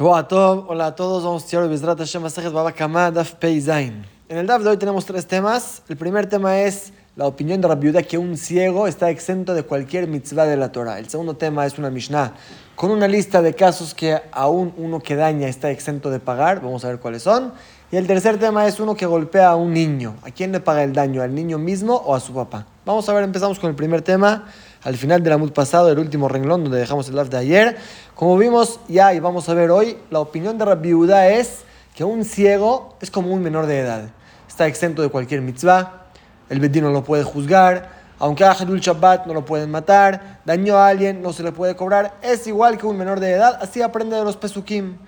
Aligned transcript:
hola 0.00 0.86
a 0.86 0.94
todos, 0.94 1.24
vamos 1.24 1.42
a 1.42 1.46
estudiar 1.46 1.96
Hashem 1.96 2.52
Baba 2.52 2.72
Kama 2.72 3.10
Daf 3.10 3.32
Pei 3.36 3.58
Zain. 3.58 4.04
En 4.28 4.36
el 4.36 4.46
Daf 4.46 4.62
de 4.62 4.68
hoy 4.68 4.76
tenemos 4.76 5.06
tres 5.06 5.26
temas. 5.26 5.82
El 5.88 5.96
primer 5.96 6.28
tema 6.28 6.60
es 6.60 6.92
la 7.16 7.26
opinión 7.26 7.58
de 7.62 7.68
Rabbi 7.68 7.92
que 8.04 8.18
un 8.18 8.36
ciego 8.36 8.86
está 8.86 9.08
exento 9.08 9.54
de 9.54 9.62
cualquier 9.62 10.06
mitzvah 10.06 10.44
de 10.44 10.58
la 10.58 10.72
Torah. 10.72 10.98
El 10.98 11.08
segundo 11.08 11.36
tema 11.36 11.64
es 11.64 11.78
una 11.78 11.88
Mishnah 11.88 12.34
con 12.76 12.90
una 12.90 13.08
lista 13.08 13.40
de 13.40 13.54
casos 13.54 13.94
que 13.94 14.20
aún 14.30 14.74
uno 14.76 15.00
que 15.00 15.16
daña 15.16 15.48
está 15.48 15.70
exento 15.70 16.10
de 16.10 16.20
pagar. 16.20 16.60
Vamos 16.60 16.84
a 16.84 16.88
ver 16.88 16.98
cuáles 16.98 17.22
son. 17.22 17.54
Y 17.90 17.96
el 17.96 18.06
tercer 18.06 18.38
tema 18.38 18.66
es 18.66 18.78
uno 18.80 18.94
que 18.94 19.06
golpea 19.06 19.48
a 19.48 19.56
un 19.56 19.72
niño. 19.72 20.16
¿A 20.22 20.30
quién 20.30 20.52
le 20.52 20.60
paga 20.60 20.84
el 20.84 20.92
daño? 20.92 21.22
¿Al 21.22 21.34
niño 21.34 21.56
mismo 21.56 21.94
o 21.96 22.14
a 22.14 22.20
su 22.20 22.34
papá? 22.34 22.66
Vamos 22.84 23.08
a 23.08 23.14
ver, 23.14 23.24
empezamos 23.24 23.58
con 23.58 23.70
el 23.70 23.74
primer 23.74 24.02
tema 24.02 24.44
al 24.84 24.96
final 24.96 25.22
del 25.22 25.32
Amud 25.32 25.52
pasado, 25.52 25.90
el 25.90 25.98
último 25.98 26.28
renglón 26.28 26.64
donde 26.64 26.78
dejamos 26.78 27.08
el 27.08 27.16
live 27.16 27.28
de 27.28 27.36
ayer. 27.36 27.76
Como 28.14 28.36
vimos 28.38 28.80
ya 28.88 29.12
y 29.14 29.20
vamos 29.20 29.48
a 29.48 29.54
ver 29.54 29.70
hoy, 29.70 29.96
la 30.10 30.20
opinión 30.20 30.58
de 30.58 30.64
Rabbi 30.64 30.88
Yehuda 30.88 31.28
es 31.28 31.64
que 31.94 32.04
un 32.04 32.24
ciego 32.24 32.96
es 33.00 33.10
como 33.10 33.32
un 33.32 33.42
menor 33.42 33.66
de 33.66 33.80
edad. 33.80 34.10
Está 34.48 34.66
exento 34.66 35.02
de 35.02 35.08
cualquier 35.08 35.40
mitzvah, 35.40 36.06
el 36.48 36.60
bedino 36.60 36.88
no 36.88 36.94
lo 36.94 37.04
puede 37.04 37.24
juzgar, 37.24 37.90
aunque 38.18 38.44
haga 38.44 38.64
el 38.64 38.80
Shabbat 38.80 39.26
no 39.26 39.34
lo 39.34 39.44
pueden 39.44 39.70
matar, 39.70 40.40
dañó 40.44 40.76
a 40.76 40.88
alguien 40.88 41.22
no 41.22 41.32
se 41.32 41.42
le 41.42 41.52
puede 41.52 41.76
cobrar, 41.76 42.14
es 42.22 42.46
igual 42.46 42.78
que 42.78 42.86
un 42.86 42.96
menor 42.96 43.20
de 43.20 43.32
edad, 43.32 43.58
así 43.60 43.82
aprende 43.82 44.16
de 44.16 44.24
los 44.24 44.36
pesukim. 44.36 44.98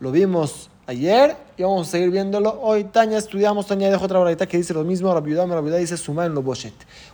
Lo 0.00 0.10
vimos 0.10 0.70
ayer 0.88 1.36
y 1.58 1.62
vamos 1.62 1.86
a 1.86 1.90
seguir 1.90 2.10
viéndolo 2.10 2.58
hoy. 2.62 2.84
Taña, 2.84 3.18
estudiamos, 3.18 3.66
Taña 3.66 3.90
dejó 3.90 4.06
otra 4.06 4.18
barrita 4.20 4.46
que 4.46 4.56
dice 4.56 4.72
lo 4.72 4.84
mismo, 4.84 5.12
Rabbiudá, 5.12 5.44
Rabbiudá 5.44 5.76
dice 5.76 5.98
suma 5.98 6.24
en 6.24 6.34
lo. 6.34 6.42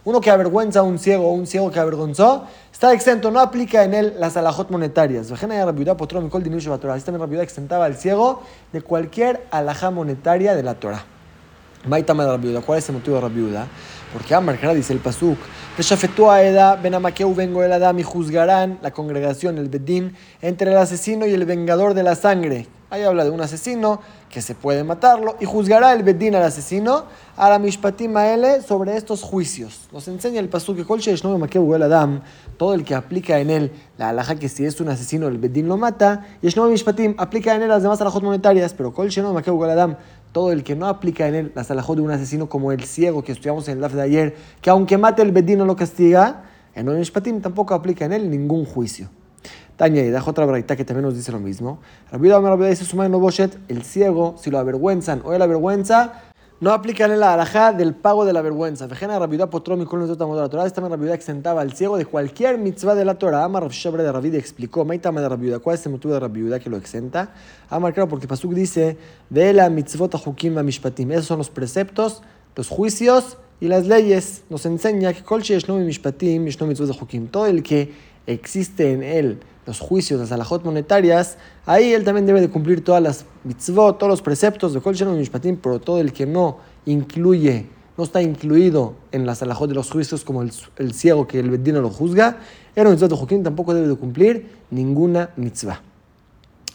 Uno 0.04 0.20
que 0.20 0.30
avergüenza 0.30 0.78
a 0.78 0.82
un 0.84 0.96
ciego 0.98 1.26
o 1.28 1.32
un 1.32 1.46
ciego 1.48 1.72
que 1.72 1.80
avergonzó, 1.80 2.44
está 2.72 2.92
exento, 2.92 3.32
no 3.32 3.40
aplica 3.40 3.82
en 3.82 3.94
él 3.94 4.14
las 4.18 4.36
alajot 4.36 4.70
monetarias. 4.70 5.28
Vejena 5.28 5.66
mikol, 5.72 6.42
dinur, 6.44 6.60
shabatorah. 6.60 6.96
Este 6.96 7.10
Rabbiudá 7.10 7.42
exentaba 7.42 7.84
al 7.84 7.96
ciego 7.96 8.42
de 8.72 8.80
cualquier 8.80 9.44
alajá 9.50 9.90
monetaria 9.90 10.54
de 10.54 10.62
la 10.62 10.74
Torah. 10.74 11.04
Rabbiudá, 11.84 12.60
¿cuál 12.60 12.78
es 12.78 12.88
el 12.88 12.94
motivo 12.94 13.16
de 13.16 13.22
Rabbiudá? 13.22 13.66
Porque 14.12 14.32
Amar, 14.36 14.56
dice 14.76 14.92
el 14.92 15.00
Pasuk, 15.00 15.36
a 16.30 16.42
Eda, 16.44 16.76
Benamakeu, 16.76 17.34
vengo 17.34 17.64
el 17.64 17.72
Adam 17.72 17.98
y 17.98 18.04
juzgarán 18.04 18.78
la 18.80 18.92
congregación, 18.92 19.58
el 19.58 19.68
Bedín, 19.68 20.14
entre 20.40 20.70
el 20.70 20.78
asesino 20.78 21.26
y 21.26 21.34
el 21.34 21.44
vengador 21.44 21.94
de 21.94 22.04
la 22.04 22.14
sangre. 22.14 22.68
Ahí 22.94 23.02
habla 23.02 23.24
de 23.24 23.30
un 23.30 23.40
asesino 23.40 23.98
que 24.30 24.40
se 24.40 24.54
puede 24.54 24.84
matarlo 24.84 25.34
y 25.40 25.46
juzgará 25.46 25.92
el 25.94 26.04
Bedín 26.04 26.36
al 26.36 26.44
asesino 26.44 27.06
a 27.36 27.50
la 27.50 27.58
Mishpatim 27.58 28.12
Maele 28.12 28.62
sobre 28.62 28.96
estos 28.96 29.20
juicios. 29.20 29.88
Nos 29.90 30.06
enseña 30.06 30.38
el 30.38 30.48
Pasuk 30.48 30.76
que 30.76 31.58
el 31.58 31.82
Adam, 31.82 32.20
todo 32.56 32.72
el 32.72 32.84
que 32.84 32.94
aplica 32.94 33.40
en 33.40 33.50
él 33.50 33.72
la 33.98 34.10
alhaja 34.10 34.36
que 34.36 34.48
si 34.48 34.64
es 34.64 34.80
un 34.80 34.90
asesino 34.90 35.26
el 35.26 35.38
Bedín 35.38 35.66
lo 35.66 35.76
mata, 35.76 36.24
y 36.40 36.46
Shnomi 36.46 36.70
Mishpatim 36.70 37.16
aplica 37.18 37.52
en 37.56 37.62
él 37.62 37.68
las 37.68 37.82
demás 37.82 38.00
alajot 38.00 38.22
monetarias, 38.22 38.72
pero 38.74 38.94
Kol 38.94 39.08
el 39.08 39.70
Adam, 39.70 39.96
todo 40.30 40.52
el 40.52 40.62
que 40.62 40.76
no 40.76 40.86
aplica 40.86 41.26
en 41.26 41.34
él 41.34 41.52
las 41.56 41.72
alajot 41.72 41.96
de 41.96 42.02
un 42.02 42.12
asesino 42.12 42.48
como 42.48 42.70
el 42.70 42.84
ciego 42.84 43.24
que 43.24 43.32
estudiamos 43.32 43.66
en 43.66 43.74
el 43.74 43.80
DAF 43.80 43.94
de 43.94 44.02
ayer, 44.02 44.36
que 44.60 44.70
aunque 44.70 44.98
mate 44.98 45.20
el 45.22 45.32
Bedín 45.32 45.58
no 45.58 45.64
lo 45.64 45.74
castiga, 45.74 46.44
en 46.76 46.86
Mishpatim 46.96 47.40
tampoco 47.40 47.74
aplica 47.74 48.04
en 48.04 48.12
él 48.12 48.30
ningún 48.30 48.64
juicio. 48.64 49.08
Taña 49.76 50.02
y 50.02 50.14
otra 50.14 50.46
braita 50.46 50.76
que 50.76 50.84
también 50.84 51.04
nos 51.04 51.16
dice 51.16 51.32
lo 51.32 51.40
mismo. 51.40 51.80
Rabbi 52.12 52.28
dice 52.68 52.84
su 52.84 52.96
no 52.96 53.18
boshet, 53.18 53.58
el 53.68 53.82
ciego, 53.82 54.36
si 54.38 54.50
lo 54.50 54.58
avergüenzan 54.58 55.22
o 55.24 55.32
él 55.32 55.42
avergüenza, 55.42 56.12
no 56.60 56.72
aplica 56.72 57.04
en 57.06 57.18
la 57.18 57.34
alajá 57.34 57.72
del 57.72 57.94
pago 57.94 58.24
de 58.24 58.32
la 58.32 58.40
vergüenza. 58.40 58.86
Vejena 58.86 59.18
Rabidá 59.18 59.50
potromi 59.50 59.84
con 59.84 59.98
los 59.98 60.16
de 60.16 60.26
la 60.26 60.48
Torah. 60.48 60.64
Esta 60.64 60.80
Rabidá 60.80 61.12
exentaba 61.12 61.60
al 61.60 61.72
ciego 61.72 61.98
de 61.98 62.06
cualquier 62.06 62.58
mitzvah 62.58 62.94
de 62.94 63.04
la 63.04 63.16
Torah. 63.16 63.44
Amar 63.44 63.64
Rav 63.64 63.96
de 63.96 64.12
Rabidá 64.12 64.38
explicó, 64.38 64.84
Maitama 64.84 65.20
de 65.20 65.28
Rabidá, 65.28 65.58
¿cuál 65.58 65.74
es 65.74 65.84
el 65.84 65.92
motivo 65.92 66.14
de 66.14 66.20
Rabidá 66.20 66.60
que 66.60 66.70
lo 66.70 66.76
exenta? 66.76 67.34
Amar, 67.68 67.92
claro, 67.92 68.08
porque 68.08 68.28
Pasuk 68.28 68.54
dice, 68.54 68.96
Vela 69.28 69.68
mitzvot 69.68 70.14
hukim 70.14 70.54
mishpatim. 70.62 71.10
Esos 71.10 71.26
son 71.26 71.38
los 71.38 71.50
preceptos, 71.50 72.22
los 72.54 72.68
juicios 72.68 73.36
y 73.60 73.66
las 73.66 73.86
leyes. 73.86 74.44
Nos 74.48 74.64
enseña 74.64 75.12
que 75.12 75.24
kol 75.24 75.42
no 75.68 75.76
mishpatim, 75.78 76.48
no 76.60 76.66
mitzvot 76.66 77.02
hukim. 77.02 77.26
Todo 77.26 77.46
el 77.46 77.62
que 77.62 78.13
existe 78.26 78.92
en 78.92 79.02
él 79.02 79.38
los 79.66 79.80
juicios, 79.80 80.20
las 80.20 80.32
alajot 80.32 80.64
monetarias, 80.64 81.38
ahí 81.64 81.92
él 81.92 82.04
también 82.04 82.26
debe 82.26 82.40
de 82.40 82.50
cumplir 82.50 82.84
todas 82.84 83.02
las 83.02 83.24
mitzvot, 83.44 83.98
todos 83.98 84.10
los 84.10 84.22
preceptos 84.22 84.74
de 84.74 84.80
Kol 84.80 84.94
Shalom 84.94 85.16
Mishpatim, 85.16 85.56
pero 85.56 85.80
todo 85.80 86.00
el 86.00 86.12
que 86.12 86.26
no 86.26 86.58
incluye, 86.84 87.66
no 87.96 88.04
está 88.04 88.20
incluido 88.20 88.94
en 89.12 89.24
las 89.24 89.42
alajot 89.42 89.68
de 89.68 89.74
los 89.74 89.90
juicios 89.90 90.24
como 90.24 90.42
el, 90.42 90.92
ciego 90.92 91.26
que 91.26 91.40
el 91.40 91.50
bedino 91.50 91.80
lo 91.80 91.90
juzga, 91.90 92.38
era 92.76 92.88
un 92.88 92.94
mitzvot 92.94 93.10
de 93.10 93.16
Joaquín, 93.16 93.42
tampoco 93.42 93.72
debe 93.72 93.88
de 93.88 93.96
cumplir 93.96 94.50
ninguna 94.70 95.30
mitzvah. 95.36 95.80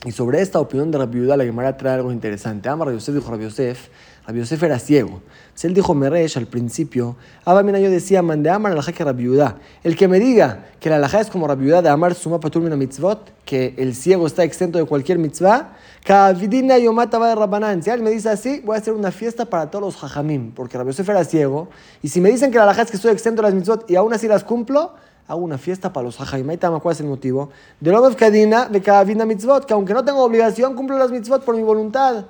Y 0.06 0.12
sobre 0.12 0.42
esta 0.42 0.60
opinión 0.60 0.92
de 0.92 0.98
Rabbi 0.98 1.20
Yudá, 1.20 1.36
la 1.36 1.44
Gemara 1.44 1.76
trae 1.76 1.96
algo 1.96 2.14
interesante. 2.14 2.70
Ama 2.70 2.86
Rabbi 2.86 2.96
Yosef 2.96 3.16
dijo 3.16 3.30
Rabbi 3.30 3.44
Yosef, 3.44 3.90
Rabbi 4.30 4.44
era 4.64 4.78
ciego. 4.78 5.22
Entonces 5.48 5.66
él 5.66 5.74
dijo 5.74 5.96
Meresh 5.96 6.38
al 6.38 6.46
principio, 6.46 7.16
Abba 7.46 7.64
Mina 7.64 7.80
yo 7.80 7.90
decía, 7.90 8.22
mande 8.22 8.52
amar 8.52 8.76
la 8.76 8.84
que 8.84 9.04
Rabbi 9.04 9.24
Yudá. 9.24 9.56
El 9.84 9.96
que 9.96 10.08
me 10.08 10.20
diga 10.20 10.68
que 10.80 10.88
la 10.92 10.98
alajá 10.98 11.22
es 11.22 11.32
como 11.32 11.48
Rabbi 11.48 11.66
Yudá 11.66 11.82
de 11.82 11.90
amar 11.90 12.14
suma 12.14 12.40
patur 12.40 12.62
mitzvot, 12.62 13.32
que 13.44 13.74
el 13.78 13.96
ciego 13.96 14.28
está 14.28 14.44
exento 14.44 14.78
de 14.78 14.86
cualquier 14.86 15.18
mitzvah, 15.18 15.74
kavidina 16.04 16.78
yomata 16.78 17.18
va 17.18 17.30
de 17.30 17.36
Rabbanán. 17.36 17.82
Si 17.82 17.90
él 17.90 18.04
me 18.04 18.12
dice 18.12 18.30
así, 18.30 18.62
voy 18.64 18.76
a 18.76 18.78
hacer 18.78 18.94
una 18.94 19.12
fiesta 19.12 19.46
para 19.46 19.72
todos 19.72 19.84
los 19.84 19.98
jajamim, 19.98 20.52
porque 20.52 20.78
Rabbi 20.78 20.92
era 20.96 21.24
ciego. 21.24 21.70
Y 22.04 22.10
si 22.10 22.22
me 22.22 22.30
dicen 22.30 22.52
que 22.52 22.58
la 22.58 22.66
alajá 22.66 22.84
es 22.84 22.92
que 22.92 22.98
estoy 22.98 23.12
exento 23.12 23.42
de 23.42 23.48
las 23.48 23.56
mitzvot 23.56 23.90
y 23.90 23.96
aún 23.96 24.14
así 24.14 24.28
las 24.28 24.44
cumplo, 24.44 24.94
hago 25.28 25.42
una 25.42 25.58
fiesta 25.58 25.92
para 25.92 26.06
los 26.06 26.18
Jajaimaitam. 26.18 26.80
¿Cuál 26.80 26.94
es 26.94 27.02
el 27.02 27.08
motivo? 27.08 27.50
De 27.80 27.92
lo 27.92 28.16
Kadina, 28.16 28.68
de 28.68 28.80
Kavina 28.80 29.26
mitzvot, 29.26 29.66
que 29.66 29.74
aunque 29.74 29.94
no 29.96 30.06
tengo 30.06 30.24
obligación, 30.24 30.76
cumplo 30.76 31.00
las 31.00 31.10
mitzvot 31.10 31.44
por 31.44 31.56
mi 31.56 31.64
voluntad. 31.64 32.26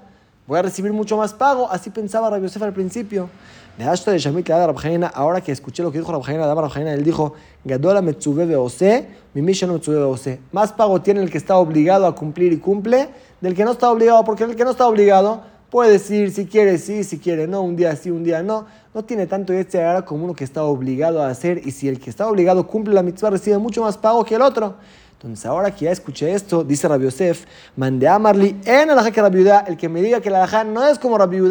Voy 0.49 0.57
a 0.57 0.63
recibir 0.63 0.91
mucho 0.91 1.15
más 1.15 1.31
pago. 1.31 1.69
Así 1.69 1.91
pensaba 1.91 2.27
Rabbi 2.27 2.41
Yosef 2.41 2.63
al 2.63 2.73
principio. 2.73 3.29
De 3.77 3.83
Ashta 3.83 4.09
de 4.09 4.17
Shamit 4.17 4.49
le 4.49 5.09
ahora 5.13 5.41
que 5.41 5.51
escuché 5.51 5.83
lo 5.83 5.91
que 5.91 5.99
dijo 5.99 6.11
Rabjaina, 6.11 6.47
daba 6.47 6.63
Rabjaina, 6.63 6.91
él 6.91 7.03
dijo, 7.03 7.33
Gadola 7.63 8.01
Metzube 8.01 8.47
Beose, 8.47 9.07
mi 9.35 9.43
Misha 9.43 9.67
Metzube 9.67 9.97
Beose. 9.97 10.39
Más 10.51 10.73
pago 10.73 11.03
tiene 11.03 11.21
el 11.21 11.29
que 11.29 11.37
está 11.37 11.55
obligado 11.57 12.07
a 12.07 12.15
cumplir 12.15 12.51
y 12.51 12.57
cumple 12.57 13.09
del 13.39 13.53
que 13.53 13.63
no 13.63 13.73
está 13.73 13.91
obligado, 13.91 14.23
porque 14.23 14.43
el 14.43 14.55
que 14.55 14.63
no 14.63 14.71
está 14.71 14.87
obligado 14.87 15.43
puede 15.69 15.91
decir 15.91 16.31
si 16.31 16.47
quiere 16.47 16.79
sí, 16.79 17.03
si 17.03 17.19
quiere 17.19 17.45
no, 17.45 17.61
un 17.61 17.75
día 17.75 17.95
sí, 17.95 18.09
un 18.09 18.23
día 18.23 18.41
no 18.41 18.65
no 18.91 19.03
tiene 19.03 19.27
tanto 19.27 19.53
este 19.53 19.83
ahora 19.83 20.03
como 20.03 20.25
uno 20.25 20.33
que 20.33 20.43
está 20.43 20.63
obligado 20.63 21.21
a 21.21 21.29
hacer 21.29 21.61
y 21.63 21.69
si 21.69 21.87
el 21.87 21.99
que 21.99 22.09
está 22.09 22.27
obligado 22.27 22.65
cumple 22.65 22.95
la 22.95 23.03
mitzvah 23.03 23.29
recibe 23.29 23.59
mucho 23.59 23.83
más 23.83 23.99
pago 23.99 24.25
que 24.25 24.33
el 24.33 24.41
otro. 24.41 24.77
Entonces 25.21 25.45
ahora 25.45 25.75
que 25.75 25.83
ya 25.83 25.91
escuché 25.91 26.33
esto, 26.33 26.63
dice 26.63 26.87
Rabbi 26.87 27.03
Yosef, 27.03 27.43
mandé 27.75 28.07
a 28.07 28.17
Marli 28.17 28.55
en 28.63 28.89
alajá 28.89 29.11
que 29.11 29.21
Rabbi 29.21 29.45
el 29.67 29.75
que 29.75 29.89
me 29.89 30.01
diga 30.01 30.21
que 30.21 30.29
la 30.29 30.37
alajá 30.37 30.63
no 30.63 30.87
es 30.87 30.97
como 30.97 31.17
Rabbi 31.17 31.41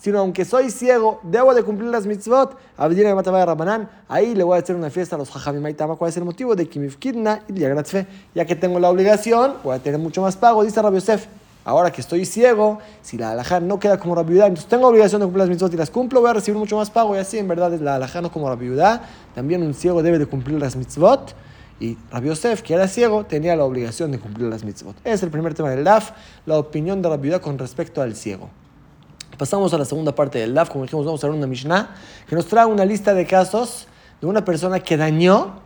sino 0.00 0.20
aunque 0.20 0.46
soy 0.46 0.70
ciego, 0.70 1.20
debo 1.22 1.52
de 1.52 1.62
cumplir 1.62 1.90
las 1.90 2.06
mitzvot, 2.06 2.56
Abdina 2.78 3.14
de 3.14 3.44
Rabanán, 3.44 3.90
ahí 4.08 4.34
le 4.34 4.42
voy 4.42 4.56
a 4.56 4.62
hacer 4.62 4.74
una 4.74 4.88
fiesta 4.88 5.16
a 5.16 5.18
los 5.18 5.28
Jajamimaitama. 5.28 5.96
¿Cuál 5.96 6.08
es 6.08 6.16
el 6.16 6.24
motivo? 6.24 6.56
De 6.56 6.66
Kimifkidna 6.66 7.42
y 7.46 7.60
ya 8.34 8.46
que 8.46 8.56
tengo 8.56 8.80
la 8.80 8.88
obligación, 8.88 9.56
voy 9.62 9.76
a 9.76 9.80
tener 9.80 10.00
mucho 10.00 10.22
más 10.22 10.38
pago, 10.38 10.64
dice 10.64 10.80
Rabbi 10.80 10.96
Yosef. 10.96 11.26
Ahora 11.62 11.92
que 11.92 12.00
estoy 12.00 12.24
ciego, 12.24 12.78
si 13.02 13.18
la 13.18 13.32
alajá 13.32 13.60
no 13.60 13.78
queda 13.78 13.98
como 13.98 14.14
la 14.14 14.22
viuda, 14.22 14.46
entonces 14.46 14.66
tengo 14.66 14.86
obligación 14.86 15.20
de 15.20 15.26
cumplir 15.26 15.40
las 15.40 15.50
mitzvot 15.50 15.74
y 15.74 15.76
las 15.76 15.90
cumplo, 15.90 16.22
voy 16.22 16.30
a 16.30 16.32
recibir 16.32 16.58
mucho 16.58 16.76
más 16.76 16.88
pago. 16.88 17.14
Y 17.14 17.18
así, 17.18 17.36
en 17.36 17.48
verdad, 17.48 17.70
la 17.80 17.96
alajá 17.96 18.22
no 18.22 18.32
como 18.32 18.48
la 18.48 18.56
viuda. 18.56 19.02
También 19.34 19.62
un 19.62 19.74
ciego 19.74 20.02
debe 20.02 20.18
de 20.18 20.24
cumplir 20.24 20.58
las 20.58 20.74
mitzvot. 20.74 21.34
Y 21.80 21.96
Rabbi 22.12 22.28
Yosef, 22.28 22.62
que 22.62 22.74
era 22.74 22.86
ciego, 22.86 23.24
tenía 23.24 23.56
la 23.56 23.64
obligación 23.64 24.12
de 24.12 24.18
cumplir 24.18 24.48
las 24.48 24.62
mitzvot. 24.62 24.94
Es 25.02 25.22
el 25.22 25.30
primer 25.30 25.54
tema 25.54 25.70
del 25.70 25.82
DAF, 25.82 26.12
la 26.46 26.58
opinión 26.58 27.02
de 27.02 27.08
la 27.08 27.16
viuda 27.16 27.40
con 27.40 27.58
respecto 27.58 28.02
al 28.02 28.14
ciego. 28.14 28.50
Pasamos 29.38 29.72
a 29.72 29.78
la 29.78 29.86
segunda 29.86 30.14
parte 30.14 30.38
del 30.38 30.54
DAF, 30.54 30.68
como 30.68 30.84
dijimos, 30.84 31.06
vamos 31.06 31.24
a 31.24 31.26
ver 31.26 31.34
una 31.34 31.46
Mishnah 31.46 31.94
que 32.28 32.36
nos 32.36 32.46
trae 32.46 32.66
una 32.66 32.84
lista 32.84 33.14
de 33.14 33.26
casos 33.26 33.86
de 34.20 34.26
una 34.26 34.44
persona 34.44 34.78
que 34.80 34.96
dañó 34.96 35.60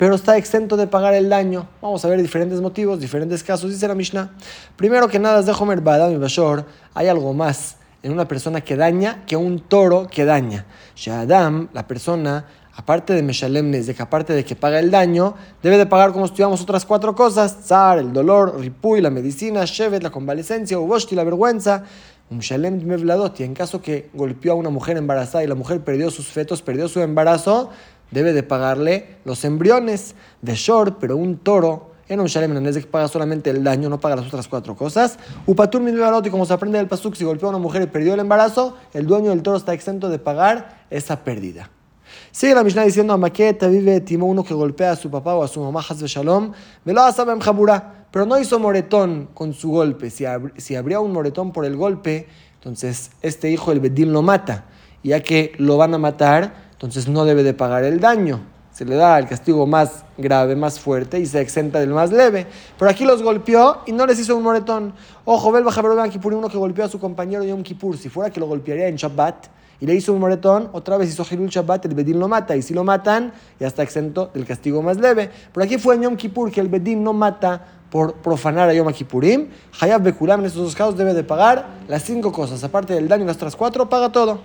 pero 0.00 0.14
está 0.14 0.38
exento 0.38 0.78
de 0.78 0.86
pagar 0.86 1.12
el 1.12 1.28
daño. 1.28 1.68
Vamos 1.82 2.02
a 2.06 2.08
ver 2.08 2.22
diferentes 2.22 2.58
motivos, 2.62 3.00
diferentes 3.00 3.44
casos, 3.44 3.70
dice 3.70 3.86
la 3.86 3.94
Mishnah. 3.94 4.30
Primero 4.74 5.08
que 5.08 5.18
nada, 5.18 5.42
de 5.42 5.52
Homer 5.52 5.82
Badam 5.82 6.10
y 6.12 6.16
Bashor, 6.16 6.64
hay 6.94 7.08
algo 7.08 7.34
más 7.34 7.76
en 8.02 8.10
una 8.12 8.26
persona 8.26 8.62
que 8.62 8.76
daña 8.76 9.26
que 9.26 9.36
un 9.36 9.60
toro 9.60 10.06
que 10.10 10.24
daña. 10.24 10.64
Shadam, 10.96 11.68
la 11.74 11.86
persona, 11.86 12.46
aparte 12.80 13.12
de 13.12 13.22
Meshalem 13.22 13.70
que 13.72 14.02
aparte 14.02 14.32
de 14.32 14.42
que 14.44 14.56
paga 14.56 14.78
el 14.78 14.90
daño, 14.90 15.34
debe 15.62 15.76
de 15.76 15.84
pagar 15.84 16.12
como 16.12 16.24
estudiamos 16.24 16.62
otras 16.62 16.86
cuatro 16.86 17.14
cosas: 17.14 17.56
Zar, 17.62 17.98
el 17.98 18.12
dolor, 18.12 18.58
Ripuy, 18.58 19.00
la 19.00 19.10
medicina, 19.10 19.64
Shevet, 19.66 20.02
la 20.02 20.10
convalecencia, 20.10 20.78
Uboshti, 20.78 21.14
la 21.14 21.24
vergüenza. 21.24 21.84
Un 22.30 22.38
Shalem 22.38 22.82
Mevladot, 22.84 23.38
y 23.40 23.42
en 23.42 23.54
caso 23.54 23.82
que 23.82 24.08
golpeó 24.14 24.52
a 24.52 24.54
una 24.54 24.70
mujer 24.70 24.96
embarazada 24.96 25.42
y 25.42 25.48
la 25.48 25.56
mujer 25.56 25.82
perdió 25.82 26.10
sus 26.10 26.28
fetos, 26.28 26.62
perdió 26.62 26.88
su 26.88 27.00
embarazo, 27.00 27.70
debe 28.12 28.32
de 28.32 28.44
pagarle 28.44 29.16
los 29.24 29.44
embriones 29.44 30.14
de 30.40 30.54
short, 30.54 30.98
pero 31.00 31.16
un 31.16 31.38
toro 31.38 31.90
en 32.08 32.20
un 32.20 32.26
shalem 32.26 32.72
que 32.72 32.80
paga 32.82 33.08
solamente 33.08 33.50
el 33.50 33.62
daño, 33.62 33.88
no 33.88 34.00
paga 34.00 34.16
las 34.16 34.26
otras 34.26 34.48
cuatro 34.48 34.74
cosas. 34.74 35.18
Upatur 35.46 35.82
y 36.24 36.30
como 36.30 36.46
se 36.46 36.52
aprende 36.54 36.78
del 36.78 36.88
pasuk, 36.88 37.14
si 37.14 37.24
golpeó 37.24 37.48
a 37.48 37.50
una 37.50 37.58
mujer 37.58 37.82
y 37.82 37.86
perdió 37.86 38.14
el 38.14 38.20
embarazo, 38.20 38.76
el 38.94 39.06
dueño 39.06 39.30
del 39.30 39.42
toro 39.42 39.56
está 39.56 39.74
exento 39.74 40.08
de 40.08 40.18
pagar 40.18 40.86
esa 40.88 41.24
pérdida. 41.24 41.70
Sigue 42.32 42.54
la 42.54 42.62
Mishnah 42.62 42.84
diciendo, 42.84 43.12
Amaqueta 43.12 43.66
vive 43.66 44.00
Timo, 44.00 44.26
uno 44.26 44.44
que 44.44 44.54
golpea 44.54 44.92
a 44.92 44.96
su 44.96 45.10
papá 45.10 45.34
o 45.34 45.42
a 45.42 45.48
su 45.48 45.60
mamá, 45.60 45.80
Hazbe 45.80 46.06
Shalom, 46.06 46.52
me 46.84 46.92
lo 46.92 47.02
hace 47.02 47.22
en 47.22 47.40
Jabura, 47.40 48.06
pero 48.10 48.24
no 48.24 48.38
hizo 48.38 48.58
moretón 48.58 49.28
con 49.34 49.52
su 49.52 49.70
golpe. 49.70 50.10
Si, 50.10 50.24
si 50.56 50.76
habría 50.76 51.00
un 51.00 51.12
moretón 51.12 51.52
por 51.52 51.64
el 51.64 51.76
golpe, 51.76 52.28
entonces 52.54 53.10
este 53.22 53.50
hijo 53.50 53.72
el 53.72 53.80
Bedín 53.80 54.12
lo 54.12 54.22
mata. 54.22 54.66
Ya 55.02 55.20
que 55.20 55.52
lo 55.58 55.76
van 55.76 55.94
a 55.94 55.98
matar, 55.98 56.68
entonces 56.72 57.08
no 57.08 57.24
debe 57.24 57.42
de 57.42 57.54
pagar 57.54 57.84
el 57.84 58.00
daño. 58.00 58.40
Se 58.80 58.86
le 58.86 58.96
da 58.96 59.18
el 59.18 59.26
castigo 59.26 59.66
más 59.66 60.06
grave, 60.16 60.56
más 60.56 60.80
fuerte 60.80 61.20
y 61.20 61.26
se 61.26 61.38
exenta 61.38 61.80
del 61.80 61.90
más 61.90 62.10
leve. 62.10 62.46
Pero 62.78 62.90
aquí 62.90 63.04
los 63.04 63.22
golpeó 63.22 63.82
y 63.84 63.92
no 63.92 64.06
les 64.06 64.18
hizo 64.18 64.34
un 64.34 64.42
moretón. 64.42 64.94
Ojo, 65.26 65.52
Bel 65.52 65.64
Bajaber 65.64 66.08
Kippur, 66.08 66.32
uno 66.32 66.48
que 66.48 66.56
golpeó 66.56 66.86
a 66.86 66.88
su 66.88 66.98
compañero 66.98 67.44
Yom 67.44 67.62
Kippur. 67.62 67.98
Si 67.98 68.08
fuera 68.08 68.30
que 68.30 68.40
lo 68.40 68.46
golpearía 68.46 68.88
en 68.88 68.96
Shabbat 68.96 69.48
y 69.80 69.84
le 69.84 69.94
hizo 69.94 70.14
un 70.14 70.20
moretón, 70.20 70.70
otra 70.72 70.96
vez 70.96 71.10
hizo 71.10 71.26
Hilul 71.30 71.50
Shabbat, 71.50 71.84
el 71.84 71.94
Bedín 71.94 72.18
lo 72.18 72.26
mata. 72.26 72.56
Y 72.56 72.62
si 72.62 72.72
lo 72.72 72.82
matan, 72.82 73.34
ya 73.58 73.66
está 73.66 73.82
exento 73.82 74.30
del 74.32 74.46
castigo 74.46 74.80
más 74.80 74.96
leve. 74.96 75.28
Pero 75.52 75.62
aquí 75.62 75.76
fue 75.76 75.96
en 75.96 76.00
Yom 76.04 76.16
Kippur 76.16 76.50
que 76.50 76.62
el 76.62 76.68
Bedín 76.68 77.04
no 77.04 77.12
mata 77.12 77.62
por 77.90 78.14
profanar 78.14 78.70
a 78.70 78.72
Yom 78.72 78.90
Kippurim. 78.94 79.48
Hayab 79.78 80.04
Bekulam 80.04 80.40
en 80.40 80.46
estos 80.46 80.62
dos 80.62 80.74
casos 80.74 80.96
debe 80.96 81.12
de 81.12 81.22
pagar 81.22 81.66
las 81.86 82.02
cinco 82.02 82.32
cosas. 82.32 82.64
Aparte 82.64 82.94
del 82.94 83.08
daño 83.08 83.26
las 83.26 83.36
otras 83.36 83.56
cuatro, 83.56 83.90
paga 83.90 84.10
todo. 84.10 84.40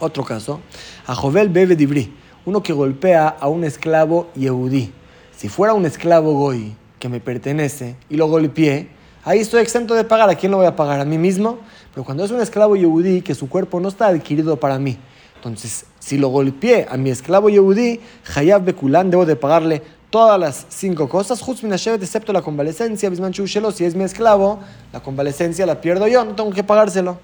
Otro 0.00 0.24
caso, 0.24 0.60
a 1.06 1.14
Jovel 1.14 1.48
Bebe 1.48 1.74
Dibri, 1.74 2.12
uno 2.46 2.62
que 2.62 2.72
golpea 2.72 3.28
a 3.28 3.48
un 3.48 3.64
esclavo 3.64 4.28
Yehudí. 4.34 4.92
Si 5.36 5.48
fuera 5.48 5.74
un 5.74 5.84
esclavo 5.84 6.32
Goy 6.32 6.74
que 6.98 7.08
me 7.08 7.20
pertenece 7.20 7.96
y 8.08 8.16
lo 8.16 8.28
golpeé, 8.28 8.88
ahí 9.24 9.40
estoy 9.40 9.60
exento 9.62 9.94
de 9.94 10.04
pagar. 10.04 10.30
¿A 10.30 10.36
quién 10.36 10.52
lo 10.52 10.58
voy 10.58 10.66
a 10.66 10.76
pagar? 10.76 11.00
¿A 11.00 11.04
mí 11.04 11.18
mismo? 11.18 11.58
Pero 11.92 12.04
cuando 12.04 12.24
es 12.24 12.30
un 12.30 12.40
esclavo 12.40 12.76
Yehudí 12.76 13.20
que 13.20 13.34
su 13.34 13.48
cuerpo 13.48 13.80
no 13.80 13.88
está 13.88 14.06
adquirido 14.06 14.58
para 14.58 14.78
mí, 14.78 14.96
entonces 15.34 15.86
si 15.98 16.18
lo 16.18 16.28
golpeé 16.28 16.86
a 16.88 16.96
mi 16.96 17.10
esclavo 17.10 17.50
Yehudí, 17.50 18.00
Hayab 18.34 18.64
Bekulam 18.64 19.10
debo 19.10 19.26
de 19.26 19.34
pagarle 19.34 19.82
todas 20.10 20.38
las 20.38 20.66
cinco 20.68 21.08
cosas, 21.08 21.42
excepto 22.00 22.32
la 22.32 22.42
convalecencia, 22.42 23.10
si 23.74 23.84
es 23.84 23.94
mi 23.96 24.04
esclavo, 24.04 24.60
la 24.92 25.02
convalecencia 25.02 25.66
la 25.66 25.80
pierdo 25.80 26.06
yo, 26.06 26.24
no 26.24 26.36
tengo 26.36 26.52
que 26.52 26.62
pagárselo. 26.62 27.18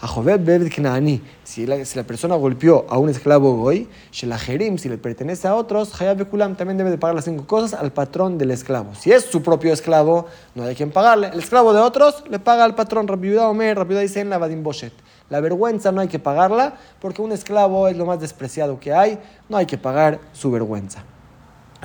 A 0.00 0.06
Jovet 0.06 0.44
Bebed 0.44 0.72
Knaani, 0.72 1.22
si 1.44 1.66
la, 1.66 1.84
si 1.84 1.96
la 1.96 2.04
persona 2.04 2.36
golpeó 2.36 2.86
a 2.88 2.98
un 2.98 3.08
esclavo 3.08 3.56
goy, 3.56 3.88
Shelajerim, 4.12 4.78
si 4.78 4.88
le 4.88 4.98
pertenece 4.98 5.48
a 5.48 5.54
otros, 5.54 5.98
Hayab 6.00 6.18
Bekulam 6.18 6.56
también 6.56 6.78
debe 6.78 6.90
de 6.90 6.98
pagar 6.98 7.14
las 7.14 7.24
cinco 7.24 7.46
cosas 7.46 7.78
al 7.78 7.92
patrón 7.92 8.38
del 8.38 8.50
esclavo. 8.50 8.94
Si 8.94 9.12
es 9.12 9.24
su 9.24 9.42
propio 9.42 9.72
esclavo, 9.72 10.26
no 10.54 10.64
hay 10.64 10.74
quien 10.74 10.90
pagarle. 10.90 11.28
El 11.28 11.38
esclavo 11.38 11.72
de 11.72 11.80
otros 11.80 12.24
le 12.28 12.38
paga 12.38 12.64
al 12.64 12.74
patrón. 12.74 13.08
Rabiuda 13.08 13.48
Omer, 13.48 13.76
Rabiuda 13.76 14.00
dice 14.00 14.24
la 14.24 14.38
Boshet. 14.38 14.92
La 15.30 15.40
vergüenza 15.40 15.92
no 15.92 16.00
hay 16.00 16.08
que 16.08 16.18
pagarla 16.18 16.74
porque 17.00 17.20
un 17.20 17.32
esclavo 17.32 17.88
es 17.88 17.96
lo 17.96 18.06
más 18.06 18.20
despreciado 18.20 18.80
que 18.80 18.92
hay, 18.94 19.18
no 19.48 19.56
hay 19.58 19.66
que 19.66 19.76
pagar 19.76 20.20
su 20.32 20.50
vergüenza. 20.50 21.04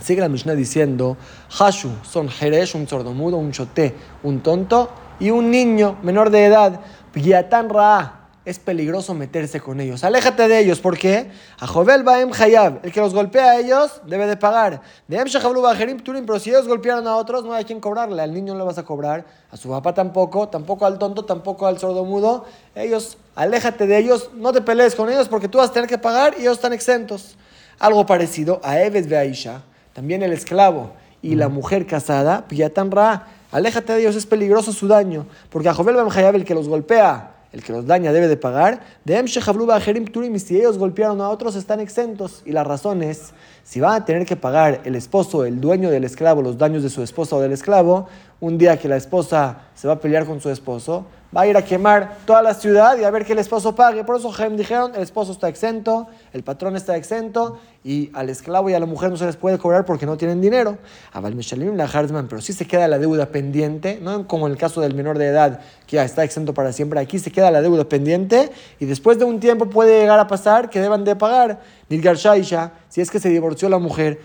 Sigue 0.01 0.21
la 0.21 0.29
Mishnah 0.29 0.55
diciendo, 0.55 1.17
Hashu 1.59 1.91
son 2.03 2.29
Jeresh, 2.29 2.75
un 2.75 2.87
sordomudo, 2.87 3.37
un 3.37 3.51
choté, 3.51 3.93
un 4.23 4.41
tonto 4.41 4.89
y 5.19 5.29
un 5.29 5.51
niño 5.51 5.97
menor 6.01 6.29
de 6.29 6.45
edad. 6.45 6.79
Piatan 7.13 7.69
Ra, 7.69 8.23
es 8.45 8.59
peligroso 8.59 9.13
meterse 9.13 9.61
con 9.61 9.79
ellos. 9.79 10.03
Aléjate 10.03 10.47
de 10.47 10.59
ellos, 10.59 10.81
¿por 10.81 10.97
qué? 10.97 11.31
A 11.59 11.67
Jovel 11.67 12.03
Baem 12.03 12.31
Hayab, 12.33 12.79
el 12.83 12.91
que 12.91 12.99
los 12.99 13.13
golpea 13.13 13.51
a 13.51 13.59
ellos 13.59 14.01
debe 14.05 14.27
de 14.27 14.35
pagar. 14.35 14.81
De 15.07 15.17
pero 15.17 16.39
si 16.39 16.49
ellos 16.49 16.67
golpearon 16.67 17.07
a 17.07 17.15
otros, 17.15 17.45
no 17.45 17.53
hay 17.53 17.63
quien 17.63 17.79
cobrarle. 17.79 18.21
Al 18.21 18.33
niño 18.33 18.53
no 18.53 18.59
le 18.59 18.65
vas 18.65 18.77
a 18.77 18.83
cobrar, 18.83 19.25
a 19.49 19.55
su 19.55 19.69
papá 19.69 19.93
tampoco, 19.93 20.49
tampoco 20.49 20.85
al 20.85 20.99
tonto, 20.99 21.23
tampoco 21.23 21.67
al 21.67 21.79
sordomudo. 21.79 22.45
Ellos, 22.75 23.17
aléjate 23.35 23.87
de 23.87 23.97
ellos, 23.97 24.31
no 24.33 24.51
te 24.51 24.61
pelees 24.61 24.95
con 24.95 25.09
ellos 25.09 25.29
porque 25.29 25.47
tú 25.47 25.59
vas 25.59 25.69
a 25.69 25.73
tener 25.73 25.87
que 25.87 25.97
pagar 25.97 26.33
y 26.37 26.41
ellos 26.41 26.57
están 26.57 26.73
exentos. 26.73 27.37
Algo 27.79 28.05
parecido 28.05 28.59
a 28.63 28.81
Eved 28.81 29.11
Aisha, 29.13 29.61
también 29.93 30.21
el 30.21 30.33
esclavo 30.33 30.91
y 31.21 31.35
la 31.35 31.47
mujer 31.47 31.87
casada, 31.87 32.45
Piyatan 32.49 32.91
Ra, 32.91 33.27
aléjate 33.53 33.93
de 33.93 34.01
ellos, 34.01 34.15
es 34.15 34.25
peligroso 34.25 34.73
su 34.73 34.87
daño, 34.87 35.25
porque 35.49 35.69
a 35.69 35.73
Jovel 35.73 35.95
Hayab, 35.97 36.35
el 36.35 36.43
que 36.43 36.53
los 36.53 36.67
golpea, 36.67 37.35
el 37.53 37.63
que 37.63 37.71
los 37.71 37.85
daña 37.85 38.11
debe 38.11 38.27
de 38.27 38.35
pagar, 38.35 38.81
de 39.05 39.15
Em 39.15 40.05
Turim, 40.05 40.35
y 40.35 40.39
si 40.39 40.57
ellos 40.57 40.77
golpearon 40.77 41.21
a 41.21 41.29
otros 41.29 41.55
están 41.55 41.79
exentos, 41.79 42.41
y 42.45 42.51
la 42.51 42.63
razón 42.63 43.03
es, 43.03 43.31
si 43.63 43.79
van 43.79 44.01
a 44.01 44.05
tener 44.05 44.25
que 44.25 44.35
pagar 44.35 44.81
el 44.85 44.95
esposo, 44.95 45.45
el 45.45 45.61
dueño 45.61 45.91
del 45.91 46.03
esclavo, 46.03 46.41
los 46.41 46.57
daños 46.57 46.81
de 46.81 46.89
su 46.89 47.03
esposa 47.03 47.35
o 47.35 47.39
del 47.39 47.51
esclavo, 47.51 48.07
un 48.39 48.57
día 48.57 48.77
que 48.77 48.89
la 48.89 48.97
esposa 48.97 49.61
se 49.75 49.87
va 49.87 49.93
a 49.93 49.99
pelear 49.99 50.25
con 50.25 50.41
su 50.41 50.49
esposo, 50.49 51.05
va 51.35 51.41
a 51.41 51.47
ir 51.47 51.57
a 51.57 51.63
quemar 51.63 52.17
toda 52.25 52.41
la 52.41 52.53
ciudad 52.53 52.97
y 52.97 53.03
a 53.03 53.11
ver 53.11 53.25
que 53.25 53.33
el 53.33 53.39
esposo 53.39 53.75
pague. 53.75 54.03
Por 54.03 54.17
eso 54.17 54.31
dijeron, 54.51 54.93
el 54.95 55.01
esposo 55.01 55.31
está 55.31 55.47
exento, 55.47 56.07
el 56.31 56.43
patrón 56.43 56.75
está 56.75 56.95
exento 56.95 57.59
y 57.83 58.11
al 58.13 58.29
esclavo 58.29 58.69
y 58.69 58.73
a 58.73 58.79
la 58.79 58.85
mujer 58.85 59.09
no 59.09 59.17
se 59.17 59.25
les 59.25 59.35
puede 59.35 59.57
cobrar 59.57 59.85
porque 59.85 60.05
no 60.05 60.15
tienen 60.17 60.41
dinero. 60.41 60.77
Pero 61.13 62.41
sí 62.41 62.53
se 62.53 62.65
queda 62.67 62.87
la 62.87 62.99
deuda 62.99 63.27
pendiente, 63.27 63.99
no 64.01 64.27
como 64.27 64.47
en 64.47 64.53
el 64.53 64.57
caso 64.57 64.81
del 64.81 64.93
menor 64.93 65.17
de 65.17 65.27
edad 65.27 65.59
que 65.87 65.97
ya 65.97 66.03
está 66.03 66.23
exento 66.23 66.53
para 66.53 66.71
siempre. 66.71 66.99
Aquí 66.99 67.19
se 67.19 67.31
queda 67.31 67.51
la 67.51 67.61
deuda 67.61 67.83
pendiente 67.83 68.51
y 68.79 68.85
después 68.85 69.17
de 69.19 69.25
un 69.25 69.39
tiempo 69.39 69.69
puede 69.69 69.99
llegar 69.99 70.19
a 70.19 70.27
pasar 70.27 70.69
que 70.69 70.79
deban 70.79 71.03
de 71.03 71.15
pagar. 71.15 71.61
Nilgar 71.89 72.15
Shaisha, 72.15 72.71
si 72.89 73.01
es 73.01 73.11
que 73.11 73.19
se 73.19 73.29
divorció 73.29 73.69
la 73.69 73.77
mujer, 73.77 74.21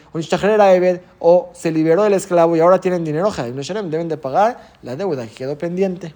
o 1.19 1.51
se 1.53 1.71
liberó 1.73 2.05
del 2.05 2.15
esclavo 2.15 2.57
y 2.57 2.61
ahora 2.61 2.81
tienen 2.81 3.05
dinero, 3.05 3.31
deben 3.33 4.09
de 4.09 4.17
pagar 4.17 4.61
la 4.83 4.97
deuda 4.97 5.27
que 5.27 5.35
quedó 5.35 5.59
pendiente. 5.59 6.15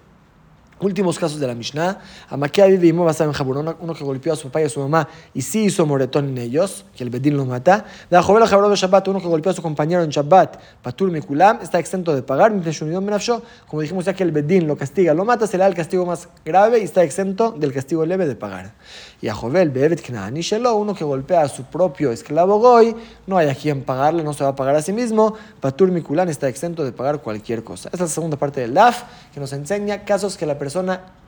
Últimos 0.83 1.17
casos 1.17 1.39
de 1.39 1.47
la 1.47 1.55
Mishnah. 1.55 1.97
Amakia 2.29 2.65
vive 2.65 2.87
y 2.87 2.89
en 2.89 3.31
Jaburón, 3.31 3.77
uno 3.79 3.93
que 3.95 4.03
golpeó 4.03 4.33
a 4.33 4.35
su 4.35 4.47
papá 4.47 4.61
y 4.61 4.65
a 4.65 4.69
su 4.69 4.81
mamá 4.81 5.07
y 5.33 5.41
sí 5.41 5.63
hizo 5.63 5.85
moretón 5.85 6.27
en 6.27 6.37
ellos, 6.37 6.83
que 6.93 7.05
el 7.05 7.09
Bedín 7.09 7.37
lo 7.37 7.45
mata. 7.45 7.85
De 8.09 8.21
Jovel 8.21 8.45
Jaburón 8.45 8.69
de 8.69 8.75
Shabbat, 8.75 9.07
uno 9.07 9.21
que 9.21 9.27
golpeó 9.27 9.51
a 9.51 9.55
su 9.55 9.61
compañero 9.61 10.03
en 10.03 10.09
Shabbat, 10.09 10.57
Patur 10.81 11.09
Mikulam, 11.09 11.59
está 11.61 11.79
exento 11.79 12.13
de 12.13 12.21
pagar. 12.21 12.51
Como 13.67 13.81
dijimos 13.81 14.03
ya 14.03 14.13
que 14.13 14.23
el 14.23 14.33
Bedín 14.33 14.67
lo 14.67 14.75
castiga, 14.75 15.13
lo 15.13 15.23
mata, 15.23 15.47
se 15.47 15.57
le 15.57 15.63
da 15.63 15.67
el 15.67 15.73
castigo 15.73 16.05
más 16.05 16.27
grave 16.43 16.79
y 16.79 16.83
está 16.83 17.01
exento 17.01 17.51
del 17.51 17.71
castigo 17.71 18.05
leve 18.05 18.25
de 18.27 18.35
pagar. 18.35 18.73
Y 19.21 19.29
a 19.29 19.33
Jovel 19.33 19.69
Bevet 19.69 20.01
Knaani 20.05 20.41
Shelo, 20.41 20.75
uno 20.75 20.93
que 20.93 21.05
golpea 21.05 21.43
a 21.43 21.47
su 21.47 21.63
propio 21.63 22.11
esclavo 22.11 22.59
Goy, 22.59 22.93
no 23.25 23.37
hay 23.37 23.47
a 23.47 23.55
quien 23.55 23.83
pagarle, 23.83 24.21
no 24.21 24.33
se 24.33 24.43
va 24.43 24.49
a 24.49 24.55
pagar 24.57 24.75
a 24.75 24.81
sí 24.81 24.91
mismo. 24.91 25.35
Patur 25.61 25.91
Mikulam 25.91 26.27
está 26.27 26.49
exento 26.49 26.83
de 26.83 26.91
pagar 26.91 27.21
cualquier 27.21 27.63
cosa. 27.63 27.87
Esta 27.93 28.03
es 28.03 28.09
la 28.09 28.15
segunda 28.15 28.35
parte 28.35 28.59
del 28.59 28.73
DAF 28.73 29.03
que 29.33 29.39
nos 29.39 29.53
enseña 29.53 30.03
casos 30.03 30.37
que 30.37 30.45
la 30.45 30.59
persona 30.59 30.72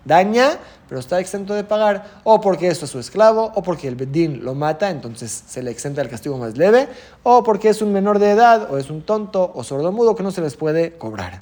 daña, 0.06 0.60
pero 0.88 1.00
está 1.00 1.20
exento 1.20 1.54
de 1.54 1.64
pagar, 1.64 2.22
o 2.24 2.40
porque 2.40 2.68
esto 2.68 2.86
es 2.86 2.92
su 2.92 3.00
esclavo, 3.00 3.52
o 3.56 3.64
porque 3.64 3.88
el 3.88 3.96
Bedín 3.96 4.46
lo 4.46 4.54
mata, 4.54 4.90
entonces 4.90 5.44
se 5.48 5.64
le 5.64 5.72
exenta 5.72 6.02
el 6.02 6.10
castigo 6.10 6.38
más 6.38 6.58
leve, 6.58 6.88
o 7.24 7.44
porque 7.44 7.70
es 7.70 7.82
un 7.82 7.92
menor 7.92 8.20
de 8.20 8.32
edad, 8.32 8.72
o 8.72 8.78
es 8.78 8.90
un 8.90 9.02
tonto, 9.02 9.52
o 9.54 9.64
sordomudo 9.64 10.16
que 10.16 10.24
no 10.24 10.32
se 10.32 10.42
les 10.42 10.56
puede 10.56 10.98
cobrar. 10.98 11.42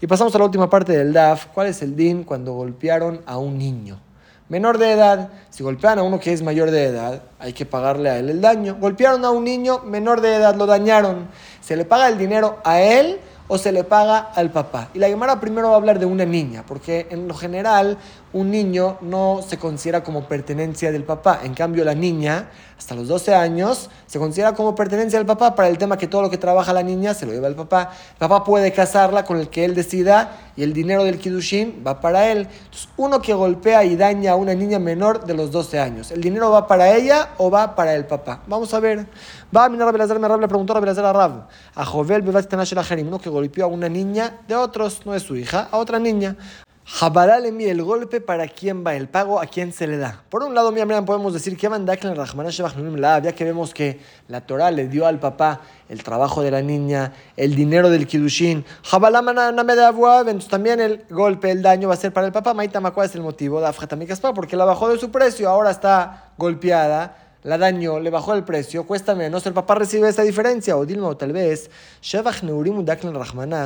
Y 0.00 0.06
pasamos 0.06 0.34
a 0.34 0.38
la 0.38 0.44
última 0.44 0.68
parte 0.68 0.96
del 0.96 1.12
DAF. 1.12 1.46
¿Cuál 1.54 1.68
es 1.68 1.82
el 1.82 1.96
DIN 1.96 2.24
cuando 2.24 2.52
golpearon 2.52 3.22
a 3.26 3.38
un 3.38 3.56
niño? 3.56 3.98
Menor 4.48 4.76
de 4.76 4.92
edad, 4.92 5.30
si 5.48 5.62
golpean 5.62 5.98
a 5.98 6.02
uno 6.02 6.20
que 6.20 6.30
es 6.30 6.42
mayor 6.42 6.70
de 6.70 6.84
edad, 6.84 7.22
hay 7.38 7.54
que 7.54 7.64
pagarle 7.64 8.10
a 8.10 8.18
él 8.18 8.28
el 8.28 8.42
daño. 8.42 8.76
Golpearon 8.78 9.24
a 9.24 9.30
un 9.30 9.44
niño 9.44 9.78
menor 9.86 10.20
de 10.20 10.34
edad, 10.34 10.54
lo 10.56 10.66
dañaron. 10.66 11.28
Se 11.62 11.74
le 11.74 11.86
paga 11.86 12.08
el 12.08 12.18
dinero 12.18 12.58
a 12.62 12.82
él 12.82 13.18
o 13.52 13.58
se 13.58 13.70
le 13.70 13.84
paga 13.84 14.30
al 14.34 14.50
papá. 14.50 14.88
Y 14.94 14.98
la 14.98 15.08
Gemara 15.08 15.38
primero 15.38 15.68
va 15.68 15.74
a 15.74 15.76
hablar 15.76 15.98
de 15.98 16.06
una 16.06 16.24
niña, 16.24 16.64
porque 16.66 17.06
en 17.10 17.28
lo 17.28 17.34
general 17.34 17.98
un 18.32 18.50
niño 18.50 18.98
no 19.02 19.40
se 19.46 19.58
considera 19.58 20.02
como 20.02 20.26
pertenencia 20.26 20.90
del 20.90 21.04
papá. 21.04 21.40
En 21.44 21.54
cambio, 21.54 21.84
la 21.84 21.94
niña, 21.94 22.50
hasta 22.78 22.94
los 22.94 23.08
12 23.08 23.34
años, 23.34 23.90
se 24.06 24.18
considera 24.18 24.54
como 24.54 24.74
pertenencia 24.74 25.18
del 25.18 25.26
papá 25.26 25.54
para 25.54 25.68
el 25.68 25.78
tema 25.78 25.98
que 25.98 26.06
todo 26.06 26.22
lo 26.22 26.30
que 26.30 26.38
trabaja 26.38 26.72
la 26.72 26.82
niña 26.82 27.14
se 27.14 27.26
lo 27.26 27.32
lleva 27.32 27.48
el 27.48 27.54
papá. 27.54 27.92
El 28.12 28.18
papá 28.18 28.44
puede 28.44 28.72
casarla 28.72 29.24
con 29.24 29.38
el 29.38 29.48
que 29.48 29.64
él 29.64 29.74
decida 29.74 30.52
y 30.56 30.62
el 30.62 30.72
dinero 30.72 31.04
del 31.04 31.18
Kidushin 31.18 31.82
va 31.86 32.00
para 32.00 32.30
él. 32.30 32.48
Entonces, 32.64 32.88
uno 32.96 33.20
que 33.20 33.34
golpea 33.34 33.84
y 33.84 33.96
daña 33.96 34.32
a 34.32 34.36
una 34.36 34.54
niña 34.54 34.78
menor 34.78 35.24
de 35.24 35.34
los 35.34 35.50
12 35.50 35.78
años, 35.78 36.10
¿el 36.10 36.20
dinero 36.20 36.50
va 36.50 36.66
para 36.66 36.94
ella 36.94 37.30
o 37.38 37.50
va 37.50 37.74
para 37.74 37.94
el 37.94 38.06
papá? 38.06 38.42
Vamos 38.46 38.72
a 38.72 38.80
ver. 38.80 39.06
Va 39.54 39.66
a 39.66 39.68
mirar 39.68 39.88
a 39.88 39.92
Belazar, 39.92 40.18
me 40.18 40.28
le 40.28 40.48
preguntó 40.48 40.74
a 40.74 40.80
Belazar 40.80 41.04
a 41.04 41.12
Rab, 41.12 41.48
a 41.74 41.84
Jovel 41.84 42.22
Bebat 42.22 42.50
uno 43.02 43.20
que 43.20 43.28
golpeó 43.28 43.64
a 43.64 43.68
una 43.68 43.88
niña 43.88 44.40
de 44.48 44.56
otros, 44.56 45.04
no 45.04 45.14
es 45.14 45.22
su 45.22 45.36
hija, 45.36 45.68
a 45.70 45.76
otra 45.76 45.98
niña. 45.98 46.36
Jabaralemi 46.84 47.64
el 47.64 47.82
golpe 47.82 48.20
para 48.20 48.48
quién 48.48 48.84
va 48.84 48.94
el 48.96 49.08
pago, 49.08 49.40
a 49.40 49.46
quién 49.46 49.72
se 49.72 49.86
le 49.86 49.98
da. 49.98 50.24
Por 50.28 50.42
un 50.42 50.52
lado, 50.54 50.72
mira, 50.72 51.04
podemos 51.04 51.32
decir 51.32 51.56
que 51.56 51.68
ya 51.68 53.32
que 53.32 53.44
vemos 53.44 53.72
que 53.72 54.00
la 54.26 54.40
Torah 54.40 54.70
le 54.72 54.88
dio 54.88 55.06
al 55.06 55.20
papá 55.20 55.60
el 55.88 56.02
trabajo 56.02 56.42
de 56.42 56.50
la 56.50 56.60
niña, 56.60 57.12
el 57.36 57.54
dinero 57.54 57.88
del 57.88 58.08
Kidushin. 58.08 58.64
Entonces 60.28 60.48
también 60.48 60.80
el 60.80 61.04
golpe, 61.08 61.52
el 61.52 61.62
daño 61.62 61.86
va 61.86 61.94
a 61.94 61.96
ser 61.96 62.12
para 62.12 62.26
el 62.26 62.32
papá. 62.32 62.52
Maitama, 62.52 62.90
¿cuál 62.90 63.06
es 63.08 63.14
el 63.14 63.22
motivo? 63.22 63.62
Porque 64.34 64.56
la 64.56 64.64
bajó 64.64 64.88
de 64.88 64.98
su 64.98 65.10
precio, 65.12 65.48
ahora 65.48 65.70
está 65.70 66.32
golpeada 66.36 67.22
la 67.44 67.58
dañó, 67.58 67.98
le 67.98 68.10
bajó 68.10 68.34
el 68.34 68.44
precio, 68.44 68.86
cuesta 68.86 69.14
menos, 69.14 69.44
el 69.46 69.52
papá 69.52 69.74
recibe 69.74 70.08
esa 70.08 70.22
diferencia. 70.22 70.76
O 70.76 70.86
Dilma, 70.86 71.08
o 71.08 71.16
tal 71.16 71.32
vez, 71.32 71.70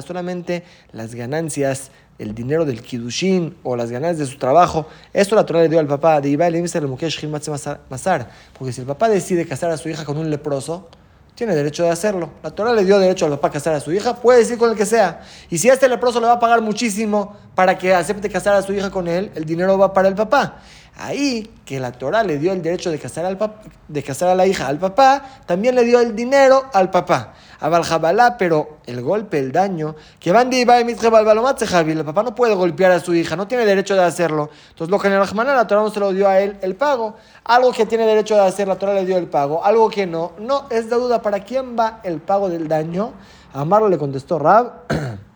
solamente 0.02 0.64
las 0.92 1.14
ganancias 1.14 1.90
el 2.18 2.34
dinero 2.34 2.64
del 2.64 2.82
kidushin 2.82 3.56
o 3.62 3.76
las 3.76 3.90
ganancias 3.90 4.28
de 4.28 4.32
su 4.32 4.38
trabajo, 4.38 4.86
esto 5.12 5.34
la 5.34 5.44
Torah 5.44 5.62
le 5.62 5.68
dio 5.68 5.78
al 5.78 5.86
papá 5.86 6.20
de 6.20 6.30
Ibai 6.30 6.62
Masar. 6.62 8.28
Porque 8.58 8.72
si 8.72 8.80
el 8.80 8.86
papá 8.86 9.08
decide 9.08 9.46
casar 9.46 9.70
a 9.70 9.76
su 9.76 9.88
hija 9.88 10.04
con 10.04 10.16
un 10.16 10.30
leproso, 10.30 10.88
tiene 11.34 11.54
derecho 11.54 11.84
de 11.84 11.90
hacerlo. 11.90 12.30
La 12.42 12.50
Torah 12.50 12.72
le 12.72 12.84
dio 12.84 12.98
derecho 12.98 13.26
al 13.26 13.32
papá 13.32 13.48
a 13.48 13.50
casar 13.52 13.74
a 13.74 13.80
su 13.80 13.92
hija, 13.92 14.16
puede 14.16 14.38
decir 14.38 14.56
con 14.56 14.70
el 14.70 14.76
que 14.76 14.86
sea. 14.86 15.20
Y 15.50 15.58
si 15.58 15.68
este 15.68 15.88
leproso 15.88 16.18
le 16.18 16.26
va 16.26 16.32
a 16.32 16.40
pagar 16.40 16.62
muchísimo 16.62 17.36
para 17.54 17.76
que 17.76 17.94
acepte 17.94 18.30
casar 18.30 18.54
a 18.54 18.62
su 18.62 18.72
hija 18.72 18.90
con 18.90 19.06
él, 19.06 19.30
el 19.34 19.44
dinero 19.44 19.76
va 19.76 19.92
para 19.92 20.08
el 20.08 20.14
papá. 20.14 20.62
Ahí 20.96 21.50
que 21.64 21.78
la 21.78 21.92
Torah 21.92 22.22
le 22.22 22.38
dio 22.38 22.52
el 22.52 22.62
derecho 22.62 22.90
de 22.90 22.98
casar, 22.98 23.26
a 23.26 24.34
la 24.34 24.46
hija 24.46 24.66
al 24.66 24.78
papá, 24.78 25.22
también 25.46 25.74
le 25.74 25.84
dio 25.84 26.00
el 26.00 26.16
dinero 26.16 26.64
al 26.72 26.90
papá 26.90 27.34
a 27.60 27.68
Valjabalá, 27.68 28.36
pero 28.36 28.78
el 28.86 29.02
golpe, 29.02 29.38
el 29.38 29.52
daño, 29.52 29.94
que 30.20 30.32
van 30.32 30.50
de 30.50 30.58
Ibai 30.58 30.86
el 30.86 32.04
papá 32.04 32.22
no 32.22 32.34
puede 32.34 32.54
golpear 32.54 32.92
a 32.92 33.00
su 33.00 33.14
hija, 33.14 33.36
no 33.36 33.48
tiene 33.48 33.64
derecho 33.64 33.94
de 33.94 34.04
hacerlo. 34.04 34.50
Entonces, 34.70 34.90
lo 34.90 34.98
que 34.98 35.08
en 35.08 35.14
el 35.14 35.20
la 35.20 35.66
Torah 35.66 35.82
no 35.82 35.90
se 35.90 36.00
lo 36.00 36.12
dio 36.12 36.28
a 36.28 36.40
él 36.40 36.58
el 36.62 36.76
pago. 36.76 37.16
Algo 37.44 37.72
que 37.72 37.86
tiene 37.86 38.06
derecho 38.06 38.34
de 38.34 38.42
hacer, 38.42 38.68
la 38.68 38.76
Torah 38.76 38.94
le 38.94 39.04
dio 39.04 39.16
el 39.16 39.26
pago. 39.26 39.64
Algo 39.64 39.88
que 39.90 40.06
no, 40.06 40.32
no, 40.38 40.66
es 40.70 40.90
de 40.90 40.96
duda. 40.96 41.22
¿Para 41.22 41.40
quién 41.40 41.76
va 41.78 42.00
el 42.04 42.20
pago 42.20 42.48
del 42.48 42.68
daño? 42.68 43.12
Amarlo 43.52 43.88
le 43.88 43.98
contestó 43.98 44.38
Rab. 44.38 44.72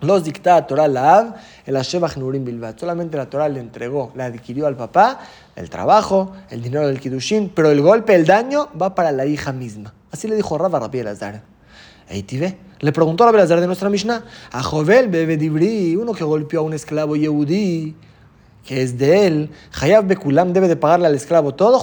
Los 0.00 0.24
dicta 0.24 0.66
Torah 0.66 0.88
la 0.88 1.36
el 1.66 1.76
Ashebach 1.76 2.16
Nurim 2.16 2.44
Bilbat. 2.44 2.78
Solamente 2.78 3.16
la 3.16 3.28
Torah 3.28 3.48
le 3.48 3.60
entregó, 3.60 4.12
le 4.14 4.22
adquirió 4.22 4.66
al 4.66 4.76
papá 4.76 5.20
el 5.56 5.68
trabajo, 5.68 6.32
el 6.48 6.62
dinero 6.62 6.86
del 6.86 7.00
Kiddushin, 7.00 7.50
pero 7.54 7.70
el 7.70 7.82
golpe, 7.82 8.14
el 8.14 8.24
daño 8.24 8.68
va 8.80 8.94
para 8.94 9.12
la 9.12 9.26
hija 9.26 9.52
misma. 9.52 9.92
Así 10.10 10.26
le 10.26 10.36
dijo 10.36 10.56
Rab 10.56 10.74
a 10.76 10.80
Rabbi 10.80 11.00
Elazar. 11.00 11.42
Le 12.80 12.92
preguntó 12.92 13.28
a 13.28 13.30
la 13.30 13.46
de 13.46 13.66
nuestra 13.66 13.88
Mishnah, 13.88 14.24
a 14.50 14.62
Jovel 14.62 15.08
Bebe 15.08 15.36
Dibri, 15.36 15.94
uno 15.96 16.12
que 16.12 16.24
golpeó 16.24 16.60
a 16.60 16.62
un 16.62 16.72
esclavo 16.72 17.14
yehudí, 17.14 17.94
que 18.64 18.82
es 18.82 18.98
de 18.98 19.26
él, 19.26 19.50
Hayab 19.80 20.06
Bekulam 20.06 20.52
debe 20.52 20.66
de 20.66 20.76
pagarle 20.76 21.06
al 21.06 21.14
esclavo 21.14 21.54
todo, 21.54 21.80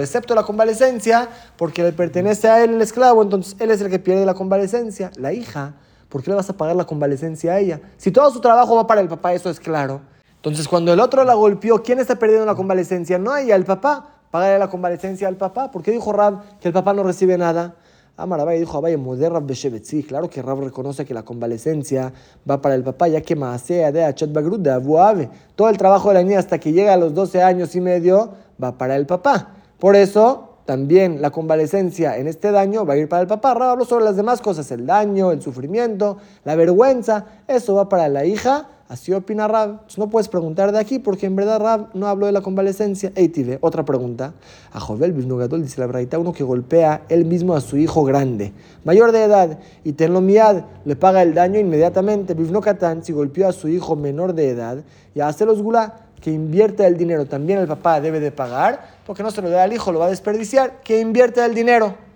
excepto 0.00 0.34
la 0.34 0.42
convalecencia, 0.44 1.28
porque 1.56 1.82
le 1.82 1.92
pertenece 1.92 2.48
a 2.48 2.62
él 2.62 2.74
el 2.74 2.82
esclavo, 2.82 3.22
entonces 3.22 3.56
él 3.58 3.70
es 3.70 3.80
el 3.80 3.90
que 3.90 3.98
pierde 3.98 4.24
la 4.24 4.34
convalecencia. 4.34 5.10
La 5.16 5.32
hija, 5.32 5.74
¿por 6.08 6.22
qué 6.22 6.30
le 6.30 6.36
vas 6.36 6.50
a 6.50 6.56
pagar 6.56 6.76
la 6.76 6.86
convalecencia 6.86 7.52
a 7.52 7.58
ella? 7.58 7.80
Si 7.96 8.10
todo 8.10 8.30
su 8.30 8.40
trabajo 8.40 8.76
va 8.76 8.86
para 8.86 9.00
el 9.00 9.08
papá, 9.08 9.32
eso 9.32 9.50
es 9.50 9.60
claro. 9.60 10.00
Entonces, 10.36 10.68
cuando 10.68 10.92
el 10.92 11.00
otro 11.00 11.24
la 11.24 11.34
golpeó, 11.34 11.82
¿quién 11.82 11.98
está 11.98 12.16
perdiendo 12.16 12.46
la 12.46 12.54
convalecencia? 12.54 13.18
No 13.18 13.36
ella, 13.36 13.56
el 13.56 13.64
papá. 13.64 14.14
Págale 14.30 14.58
la 14.58 14.68
convalecencia 14.68 15.26
al 15.26 15.36
papá. 15.36 15.70
¿Por 15.70 15.82
qué 15.82 15.90
dijo 15.90 16.12
Rab 16.12 16.58
que 16.60 16.68
el 16.68 16.74
papá 16.74 16.92
no 16.92 17.02
recibe 17.02 17.36
nada? 17.38 17.74
Amarabay 18.18 18.58
dijo 18.58 18.76
Abaye, 18.76 18.96
Moderab 18.96 19.48
Sí, 19.54 20.02
claro 20.02 20.28
que 20.28 20.42
Rab 20.42 20.60
reconoce 20.60 21.04
que 21.06 21.14
la 21.14 21.22
convalecencia 21.22 22.12
va 22.48 22.60
para 22.60 22.74
el 22.74 22.82
papá, 22.82 23.06
ya 23.06 23.20
que 23.20 23.36
Maasea 23.36 23.92
de 23.92 24.04
Achat 24.04 24.30
de 24.30 24.70
Abuave. 24.70 25.30
Todo 25.54 25.68
el 25.68 25.78
trabajo 25.78 26.08
de 26.08 26.14
la 26.14 26.22
niña 26.24 26.40
hasta 26.40 26.58
que 26.58 26.72
llega 26.72 26.94
a 26.94 26.96
los 26.96 27.14
12 27.14 27.42
años 27.42 27.76
y 27.76 27.80
medio 27.80 28.32
va 28.62 28.76
para 28.76 28.96
el 28.96 29.06
papá. 29.06 29.54
Por 29.78 29.94
eso, 29.94 30.47
también 30.68 31.22
la 31.22 31.30
convalecencia 31.30 32.18
en 32.18 32.26
este 32.26 32.52
daño 32.52 32.84
va 32.84 32.92
a 32.92 32.98
ir 32.98 33.08
para 33.08 33.22
el 33.22 33.26
papá. 33.26 33.54
Rab 33.54 33.70
habló 33.70 33.86
sobre 33.86 34.04
las 34.04 34.16
demás 34.16 34.42
cosas, 34.42 34.70
el 34.70 34.84
daño, 34.84 35.32
el 35.32 35.40
sufrimiento, 35.40 36.18
la 36.44 36.56
vergüenza. 36.56 37.24
Eso 37.48 37.74
va 37.74 37.88
para 37.88 38.06
la 38.10 38.26
hija 38.26 38.68
Así 38.88 39.12
opina 39.12 39.46
Rab. 39.46 39.82
no 39.98 40.08
puedes 40.08 40.28
preguntar 40.28 40.72
de 40.72 40.78
aquí 40.78 40.98
porque 40.98 41.26
en 41.26 41.36
verdad 41.36 41.60
Rab 41.60 41.88
no 41.92 42.06
habló 42.06 42.24
de 42.24 42.32
la 42.32 42.40
convalecencia. 42.40 43.12
Eitive, 43.14 43.58
otra 43.60 43.84
pregunta. 43.84 44.32
A 44.72 44.80
Jovel 44.80 45.12
Bivnugadol 45.12 45.62
dice 45.62 45.78
la 45.78 45.86
braita, 45.86 46.18
uno 46.18 46.32
que 46.32 46.42
golpea 46.42 47.02
él 47.10 47.26
mismo 47.26 47.54
a 47.54 47.60
su 47.60 47.76
hijo 47.76 48.04
grande, 48.04 48.54
mayor 48.84 49.12
de 49.12 49.24
edad, 49.24 49.58
y 49.84 49.92
tenlo 49.92 50.22
miad, 50.22 50.64
le 50.86 50.96
paga 50.96 51.20
el 51.20 51.34
daño 51.34 51.60
inmediatamente. 51.60 52.32
Bivnokatan, 52.32 53.04
si 53.04 53.12
golpeó 53.12 53.48
a 53.48 53.52
su 53.52 53.68
hijo 53.68 53.94
menor 53.94 54.32
de 54.32 54.48
edad, 54.48 54.78
y 55.14 55.20
hace 55.20 55.44
los 55.44 55.60
gula, 55.60 56.07
que 56.20 56.30
invierte 56.30 56.86
el 56.86 56.96
dinero, 56.96 57.26
también 57.26 57.58
el 57.58 57.66
papá 57.66 58.00
debe 58.00 58.20
de 58.20 58.30
pagar, 58.30 58.98
porque 59.06 59.22
no 59.22 59.30
se 59.30 59.42
lo 59.42 59.50
da 59.50 59.62
al 59.62 59.72
hijo, 59.72 59.92
lo 59.92 59.98
va 59.98 60.06
a 60.06 60.10
desperdiciar, 60.10 60.80
que 60.82 61.00
invierte 61.00 61.44
el 61.44 61.54
dinero 61.54 62.08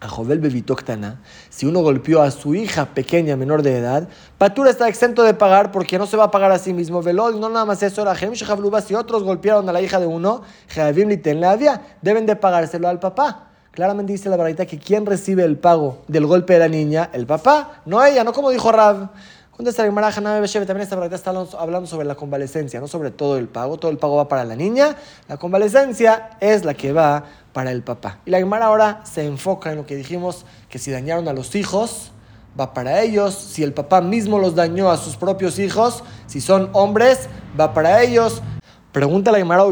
a 0.00 0.08
Jovel 0.08 0.38
Bebitoctana, 0.38 1.20
si 1.50 1.66
uno 1.66 1.82
golpeó 1.82 2.22
a 2.22 2.30
su 2.30 2.54
hija 2.54 2.86
pequeña, 2.86 3.36
menor 3.36 3.62
de 3.62 3.76
edad, 3.76 4.08
Patura 4.38 4.70
está 4.70 4.88
exento 4.88 5.22
de 5.22 5.34
pagar 5.34 5.70
porque 5.70 5.98
no 5.98 6.06
se 6.06 6.16
va 6.16 6.24
a 6.24 6.30
pagar 6.30 6.50
a 6.52 6.58
sí 6.58 6.72
mismo. 6.72 7.02
Velod, 7.02 7.38
no 7.38 7.50
nada 7.50 7.66
más 7.66 7.82
eso, 7.82 8.04
la 8.04 8.16
si 8.16 8.94
otros 8.94 9.22
golpearon 9.22 9.68
a 9.68 9.72
la 9.72 9.82
hija 9.82 10.00
de 10.00 10.06
uno, 10.06 10.42
deben 12.00 12.26
de 12.26 12.36
pagárselo 12.36 12.88
al 12.88 12.98
papá. 12.98 13.48
Claramente 13.72 14.12
dice 14.12 14.28
la 14.30 14.36
verdad 14.36 14.66
que 14.66 14.78
quien 14.78 15.06
recibe 15.06 15.44
el 15.44 15.56
pago 15.58 16.02
del 16.08 16.26
golpe 16.26 16.54
de 16.54 16.58
la 16.58 16.68
niña, 16.68 17.10
el 17.12 17.26
papá, 17.26 17.82
no 17.84 18.02
ella, 18.02 18.24
no 18.24 18.32
como 18.32 18.50
dijo 18.50 18.72
Rab. 18.72 19.10
Contesta 19.60 19.84
la 19.84 20.10
también 20.10 20.80
esta 20.80 20.96
verdad 20.96 21.12
está 21.12 21.32
hablando 21.58 21.86
sobre 21.86 22.06
la 22.06 22.14
convalecencia, 22.14 22.80
no 22.80 22.88
sobre 22.88 23.10
todo 23.10 23.36
el 23.36 23.46
pago. 23.46 23.76
Todo 23.76 23.90
el 23.90 23.98
pago 23.98 24.16
va 24.16 24.26
para 24.26 24.42
la 24.42 24.56
niña. 24.56 24.96
La 25.28 25.36
convalecencia 25.36 26.30
es 26.40 26.64
la 26.64 26.72
que 26.72 26.94
va 26.94 27.24
para 27.52 27.70
el 27.70 27.82
papá. 27.82 28.20
Y 28.24 28.30
la 28.30 28.38
Gemara 28.38 28.64
ahora 28.64 29.02
se 29.04 29.26
enfoca 29.26 29.70
en 29.70 29.76
lo 29.76 29.84
que 29.84 29.96
dijimos, 29.96 30.46
que 30.70 30.78
si 30.78 30.90
dañaron 30.90 31.28
a 31.28 31.34
los 31.34 31.54
hijos, 31.56 32.10
va 32.58 32.72
para 32.72 33.02
ellos. 33.02 33.34
Si 33.34 33.62
el 33.62 33.74
papá 33.74 34.00
mismo 34.00 34.38
los 34.38 34.54
dañó 34.54 34.90
a 34.90 34.96
sus 34.96 35.16
propios 35.16 35.58
hijos, 35.58 36.04
si 36.26 36.40
son 36.40 36.70
hombres, 36.72 37.28
va 37.60 37.74
para 37.74 38.02
ellos. 38.02 38.40
Pregunta 38.92 39.30
la 39.30 39.38
Gemara, 39.38 39.62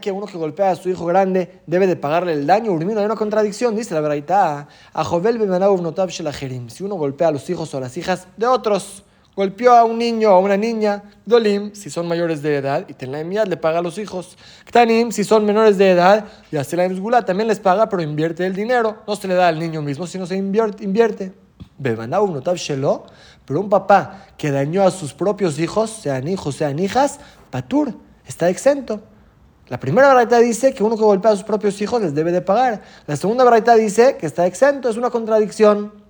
que 0.00 0.10
uno 0.10 0.26
que 0.26 0.38
golpea 0.38 0.70
a 0.70 0.76
su 0.76 0.88
hijo 0.88 1.04
grande 1.04 1.60
debe 1.66 1.86
de 1.86 1.94
pagarle 1.94 2.32
el 2.32 2.46
daño. 2.46 2.72
Urmino, 2.72 3.00
hay 3.00 3.04
una 3.04 3.16
contradicción, 3.16 3.76
dice 3.76 3.92
la 3.92 4.00
verdad. 4.00 4.66
A 4.94 5.04
Jovel 5.04 5.38
Si 6.68 6.84
uno 6.84 6.94
golpea 6.94 7.28
a 7.28 7.30
los 7.32 7.50
hijos 7.50 7.74
o 7.74 7.76
a 7.76 7.80
las 7.80 7.94
hijas 7.98 8.26
de 8.38 8.46
otros, 8.46 9.02
golpeó 9.36 9.72
a 9.72 9.84
un 9.84 9.98
niño 9.98 10.30
o 10.30 10.36
a 10.36 10.38
una 10.38 10.56
niña, 10.56 11.02
Dolim, 11.26 11.74
si 11.74 11.90
son 11.90 12.08
mayores 12.08 12.40
de 12.40 12.56
edad, 12.56 12.86
y 12.88 12.94
Tenlaim 12.94 13.30
le 13.30 13.58
paga 13.58 13.80
a 13.80 13.82
los 13.82 13.98
hijos. 13.98 14.38
Ktanim, 14.64 15.12
si 15.12 15.22
son 15.22 15.44
menores 15.44 15.76
de 15.76 15.90
edad, 15.90 16.24
y 16.50 16.56
Aselaim 16.56 16.96
Zgula 16.96 17.26
también 17.26 17.48
les 17.48 17.60
paga, 17.60 17.90
pero 17.90 18.02
invierte 18.02 18.46
el 18.46 18.54
dinero. 18.54 19.02
No 19.06 19.16
se 19.16 19.28
le 19.28 19.34
da 19.34 19.48
al 19.48 19.58
niño 19.58 19.82
mismo, 19.82 20.06
sino 20.06 20.24
se 20.24 20.36
invierte. 20.36 20.82
invierte. 20.82 21.32
Bebanau 21.76 22.26
Notav 22.32 22.56
Shelo, 22.56 23.04
pero 23.44 23.60
un 23.60 23.68
papá 23.68 24.28
que 24.38 24.50
dañó 24.50 24.84
a 24.86 24.90
sus 24.90 25.12
propios 25.12 25.58
hijos, 25.58 25.90
sean 25.90 26.28
hijos, 26.28 26.54
sean 26.54 26.78
hijas, 26.78 27.18
Patur, 27.50 27.94
está 28.26 28.48
exento. 28.48 29.00
La 29.68 29.80
primera 29.80 30.14
verdad 30.14 30.40
dice 30.40 30.74
que 30.74 30.84
uno 30.84 30.96
que 30.96 31.02
golpea 31.02 31.32
a 31.32 31.36
sus 31.36 31.44
propios 31.44 31.80
hijos 31.80 32.02
les 32.02 32.14
debe 32.14 32.32
de 32.32 32.42
pagar. 32.42 32.82
La 33.06 33.16
segunda 33.16 33.44
verdad 33.44 33.76
dice 33.76 34.16
que 34.18 34.26
está 34.26 34.46
exento, 34.46 34.88
es 34.90 34.96
una 34.96 35.10
contradicción. 35.10 36.04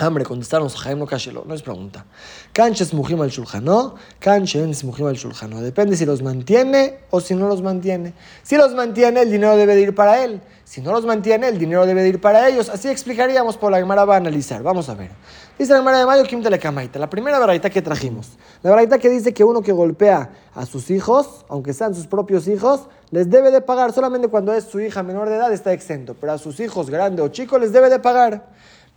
Hambre, 0.00 0.24
contestaron 0.24 0.68
Jaime 0.68 1.06
Kashelo, 1.06 1.44
no 1.44 1.54
es 1.54 1.62
pregunta. 1.62 2.04
Canches 2.52 2.94
mujim 2.94 3.20
al 3.20 3.30
shulchanó, 3.30 3.96
canches 4.20 4.84
mujim 4.84 5.06
al 5.06 5.16
shulchanó. 5.16 5.60
Depende 5.60 5.96
si 5.96 6.06
los 6.06 6.22
mantiene 6.22 7.00
o 7.10 7.20
si 7.20 7.34
no 7.34 7.48
los 7.48 7.62
mantiene. 7.62 8.14
Si 8.44 8.56
los 8.56 8.74
mantiene, 8.74 9.22
el 9.22 9.30
dinero 9.30 9.56
debe 9.56 9.74
de 9.74 9.80
ir 9.82 9.94
para 9.96 10.22
él. 10.22 10.40
Si 10.62 10.80
no 10.80 10.92
los 10.92 11.04
mantiene, 11.04 11.48
el 11.48 11.58
dinero 11.58 11.84
debe 11.84 12.02
de 12.02 12.10
ir 12.10 12.20
para 12.20 12.48
ellos. 12.48 12.68
Así 12.68 12.88
explicaríamos 12.88 13.56
por 13.56 13.72
la 13.72 13.78
Gemara 13.78 14.04
va 14.04 14.14
a 14.14 14.18
analizar. 14.18 14.62
Vamos 14.62 14.88
a 14.88 14.94
ver. 14.94 15.10
Dice 15.58 15.72
la 15.72 15.78
Gemara 15.78 15.98
de 15.98 16.06
Mayo, 16.06 16.22
Kim 16.22 16.44
Telekamaita. 16.44 17.00
La 17.00 17.10
primera 17.10 17.40
verdad 17.40 17.68
que 17.68 17.82
trajimos. 17.82 18.38
La 18.62 18.74
verdad 18.74 18.98
que 18.98 19.08
dice 19.08 19.32
que 19.32 19.44
uno 19.44 19.62
que 19.62 19.72
golpea 19.72 20.30
a 20.54 20.66
sus 20.66 20.90
hijos, 20.90 21.44
aunque 21.48 21.72
sean 21.72 21.94
sus 21.94 22.06
propios 22.06 22.48
hijos, 22.48 22.88
les 23.10 23.30
debe 23.30 23.50
de 23.50 23.60
pagar. 23.60 23.92
Solamente 23.92 24.28
cuando 24.28 24.52
es 24.52 24.64
su 24.64 24.80
hija 24.80 25.02
menor 25.02 25.28
de 25.28 25.36
edad 25.36 25.52
está 25.52 25.72
exento. 25.72 26.16
Pero 26.20 26.32
a 26.32 26.38
sus 26.38 26.58
hijos, 26.60 26.90
grande 26.90 27.22
o 27.22 27.28
chico, 27.28 27.58
les 27.58 27.72
debe 27.72 27.88
de 27.88 27.98
pagar. 28.00 28.48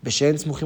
Dijimos 0.03 0.57
que 0.57 0.65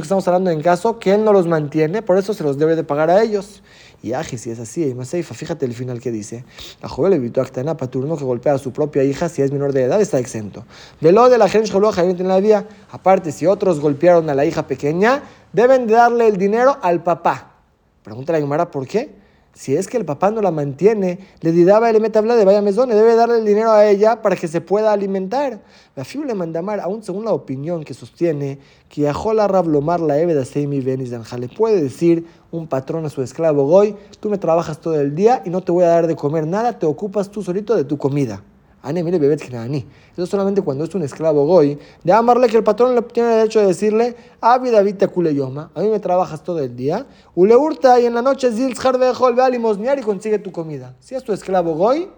estamos 0.00 0.26
hablando 0.26 0.50
en 0.50 0.62
caso 0.62 0.98
que 0.98 1.12
él 1.12 1.22
no 1.22 1.34
los 1.34 1.46
mantiene, 1.46 2.00
por 2.00 2.16
eso 2.16 2.32
se 2.32 2.42
los 2.42 2.56
debe 2.56 2.76
de 2.76 2.82
pagar 2.82 3.10
a 3.10 3.22
ellos. 3.22 3.62
Y 4.02 4.14
Aji, 4.14 4.38
si 4.38 4.50
es 4.50 4.58
así, 4.58 4.96
fíjate 5.22 5.66
el 5.66 5.74
final 5.74 6.00
que 6.00 6.10
dice. 6.10 6.46
La 6.80 6.88
joven 6.88 7.12
evitó 7.12 7.42
a 7.42 7.76
Paturno 7.76 8.16
que 8.16 8.24
golpea 8.24 8.54
a 8.54 8.58
su 8.58 8.72
propia 8.72 9.04
hija 9.04 9.28
si 9.28 9.42
es 9.42 9.52
menor 9.52 9.74
de 9.74 9.82
edad, 9.82 10.00
está 10.00 10.18
exento. 10.18 10.64
Velo 11.02 11.28
de 11.28 11.36
la 11.36 11.48
gente 11.48 11.70
en 11.76 12.28
la 12.28 12.40
vía. 12.40 12.66
Aparte, 12.90 13.32
si 13.32 13.46
otros 13.46 13.80
golpearon 13.80 14.30
a 14.30 14.34
la 14.34 14.46
hija 14.46 14.66
pequeña, 14.66 15.22
deben 15.52 15.86
de 15.86 15.92
darle 15.92 16.26
el 16.26 16.38
dinero 16.38 16.78
al 16.80 17.02
papá. 17.02 17.51
Pregunta 18.02 18.32
la 18.32 18.40
Gemara, 18.40 18.70
¿por 18.70 18.86
qué? 18.86 19.22
Si 19.54 19.76
es 19.76 19.86
que 19.86 19.98
el 19.98 20.06
papá 20.06 20.30
no 20.30 20.40
la 20.40 20.50
mantiene, 20.50 21.18
le 21.40 21.52
didaba 21.52 21.90
el 21.90 22.16
habla 22.16 22.36
de 22.36 22.44
vaya 22.46 22.62
mesón, 22.62 22.88
debe 22.88 23.14
darle 23.14 23.36
el 23.38 23.44
dinero 23.44 23.70
a 23.70 23.86
ella 23.86 24.22
para 24.22 24.34
que 24.34 24.48
se 24.48 24.62
pueda 24.62 24.92
alimentar. 24.92 25.60
La 25.94 26.04
fiu 26.04 26.24
le 26.24 26.34
mandamar, 26.34 26.80
aún 26.80 27.02
según 27.02 27.26
la 27.26 27.32
opinión 27.32 27.84
que 27.84 27.92
sostiene, 27.92 28.58
que 28.88 29.02
la 29.02 29.48
rablomar 29.48 30.00
la 30.00 30.18
eveda 30.18 30.46
seimi 30.46 30.80
le 30.80 31.48
puede 31.54 31.82
decir 31.82 32.26
un 32.50 32.66
patrón 32.66 33.04
a 33.04 33.10
su 33.10 33.20
esclavo 33.22 33.66
Goy, 33.66 33.94
tú 34.20 34.30
me 34.30 34.38
trabajas 34.38 34.80
todo 34.80 34.98
el 34.98 35.14
día 35.14 35.42
y 35.44 35.50
no 35.50 35.60
te 35.60 35.70
voy 35.70 35.84
a 35.84 35.88
dar 35.88 36.06
de 36.06 36.16
comer 36.16 36.46
nada, 36.46 36.78
te 36.78 36.86
ocupas 36.86 37.30
tú 37.30 37.42
solito 37.42 37.76
de 37.76 37.84
tu 37.84 37.98
comida. 37.98 38.42
Ane, 38.82 39.04
mire, 39.04 39.18
bebet 39.18 39.40
Eso 39.42 40.26
solamente 40.26 40.60
cuando 40.60 40.84
es 40.84 40.94
un 40.94 41.02
esclavo 41.02 41.46
goy. 41.46 41.78
De 42.02 42.12
amarle 42.12 42.48
que 42.48 42.56
el 42.56 42.64
patrón 42.64 42.96
le 42.96 43.02
tiene 43.02 43.28
derecho 43.28 43.60
de 43.60 43.66
decirle, 43.66 44.16
Abi 44.40 44.70
David 44.70 44.96
yoma, 45.32 45.70
a 45.74 45.80
mí 45.80 45.88
me 45.88 46.00
trabajas 46.00 46.42
todo 46.42 46.58
el 46.58 46.74
día. 46.74 47.06
Ule 47.36 47.54
hurta 47.54 48.00
y 48.00 48.06
en 48.06 48.14
la 48.14 48.22
noche 48.22 48.50
zil 48.50 48.74
ve 48.98 49.06
a 49.06 49.98
y 49.98 50.02
consigue 50.02 50.38
tu 50.40 50.50
comida. 50.50 50.94
Si 50.98 51.14
es 51.14 51.22
tu 51.22 51.32
esclavo 51.32 51.74
goy, 51.74 52.08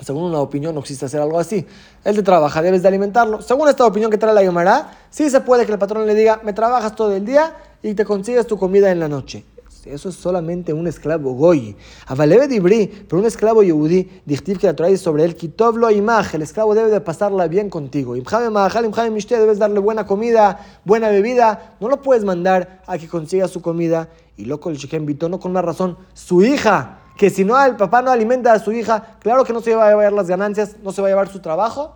según 0.00 0.24
una 0.24 0.40
opinión 0.40 0.74
no 0.74 0.80
existe 0.80 1.06
hacer 1.06 1.22
algo 1.22 1.38
así. 1.38 1.66
Él 2.04 2.14
te 2.14 2.22
trabaja, 2.22 2.60
debes 2.60 2.82
de 2.82 2.88
alimentarlo. 2.88 3.40
Según 3.40 3.68
esta 3.68 3.86
opinión 3.86 4.10
que 4.10 4.18
trae 4.18 4.34
la 4.34 4.42
Yomara, 4.42 4.90
sí 5.08 5.30
se 5.30 5.40
puede 5.40 5.64
que 5.64 5.72
el 5.72 5.78
patrón 5.78 6.06
le 6.06 6.14
diga, 6.14 6.40
me 6.44 6.52
trabajas 6.52 6.94
todo 6.94 7.12
el 7.14 7.24
día 7.24 7.56
y 7.82 7.94
te 7.94 8.04
consigues 8.04 8.46
tu 8.46 8.58
comida 8.58 8.90
en 8.90 9.00
la 9.00 9.08
noche. 9.08 9.44
Eso 9.86 10.08
es 10.08 10.16
solamente 10.16 10.72
un 10.72 10.86
esclavo 10.86 11.32
goy. 11.32 11.76
Avalebe 12.06 12.48
dibri, 12.48 12.86
pero 13.08 13.20
un 13.20 13.26
esclavo 13.26 13.62
yehudí, 13.62 14.22
dictiv 14.24 14.58
que 14.58 14.66
la 14.66 14.74
Torah 14.74 14.96
sobre 14.96 15.24
él, 15.24 15.36
kitovlo 15.36 15.90
imaj, 15.90 16.34
el 16.34 16.42
esclavo 16.42 16.74
debe 16.74 16.90
de 16.90 17.00
pasarla 17.00 17.46
bien 17.46 17.70
contigo. 17.70 18.16
Imjame 18.16 18.50
mahal, 18.50 18.84
imjame 18.84 19.10
mishte, 19.10 19.38
debes 19.38 19.58
darle 19.58 19.78
buena 19.78 20.06
comida, 20.06 20.58
buena 20.84 21.08
bebida. 21.08 21.76
No 21.80 21.88
lo 21.88 22.02
puedes 22.02 22.24
mandar 22.24 22.82
a 22.86 22.98
que 22.98 23.08
consiga 23.08 23.48
su 23.48 23.62
comida. 23.62 24.08
Y 24.36 24.44
loco 24.44 24.70
el 24.70 24.78
invitó, 24.94 25.28
no 25.28 25.40
con 25.40 25.52
una 25.52 25.62
razón, 25.62 25.96
su 26.12 26.42
hija, 26.42 26.98
que 27.16 27.30
si 27.30 27.44
no 27.44 27.62
el 27.64 27.76
papá 27.76 28.02
no 28.02 28.10
alimenta 28.10 28.52
a 28.52 28.58
su 28.58 28.72
hija, 28.72 29.16
claro 29.20 29.44
que 29.44 29.52
no 29.52 29.60
se 29.60 29.74
va 29.74 29.86
a 29.86 29.90
llevar 29.90 30.12
las 30.12 30.26
ganancias, 30.26 30.76
no 30.82 30.92
se 30.92 31.00
va 31.00 31.08
a 31.08 31.10
llevar 31.10 31.28
su 31.28 31.40
trabajo. 31.40 31.94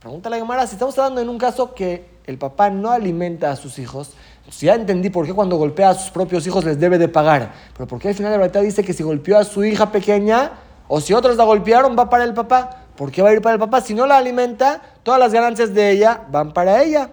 Pregúntale 0.00 0.36
a 0.36 0.38
Gemara, 0.40 0.66
si 0.66 0.74
estamos 0.74 0.98
hablando 0.98 1.20
en 1.20 1.28
un 1.28 1.38
caso 1.38 1.74
que 1.74 2.15
el 2.26 2.38
papá 2.38 2.70
no 2.70 2.90
alimenta 2.90 3.50
a 3.50 3.56
sus 3.56 3.78
hijos, 3.78 4.10
si 4.50 4.66
ya 4.66 4.74
entendí 4.74 5.10
por 5.10 5.26
qué 5.26 5.32
cuando 5.32 5.56
golpea 5.56 5.90
a 5.90 5.94
sus 5.94 6.10
propios 6.10 6.46
hijos 6.46 6.64
les 6.64 6.78
debe 6.78 6.98
de 6.98 7.08
pagar, 7.08 7.52
pero 7.74 7.86
por 7.86 7.98
qué 7.98 8.08
al 8.08 8.14
final 8.14 8.32
de 8.32 8.38
la 8.38 8.46
verdad 8.46 8.62
dice 8.62 8.84
que 8.84 8.92
si 8.92 9.02
golpeó 9.02 9.38
a 9.38 9.44
su 9.44 9.64
hija 9.64 9.90
pequeña 9.90 10.52
o 10.88 11.00
si 11.00 11.12
otros 11.14 11.36
la 11.36 11.44
golpearon 11.44 11.96
va 11.98 12.08
para 12.08 12.24
el 12.24 12.34
papá. 12.34 12.82
¿Por 12.96 13.10
qué 13.10 13.22
va 13.22 13.28
a 13.28 13.32
ir 13.32 13.42
para 13.42 13.54
el 13.54 13.60
papá? 13.60 13.80
Si 13.80 13.92
no 13.92 14.06
la 14.06 14.16
alimenta, 14.16 14.80
todas 15.02 15.20
las 15.20 15.32
ganancias 15.32 15.74
de 15.74 15.90
ella 15.90 16.22
van 16.30 16.52
para 16.52 16.82
ella. 16.82 17.10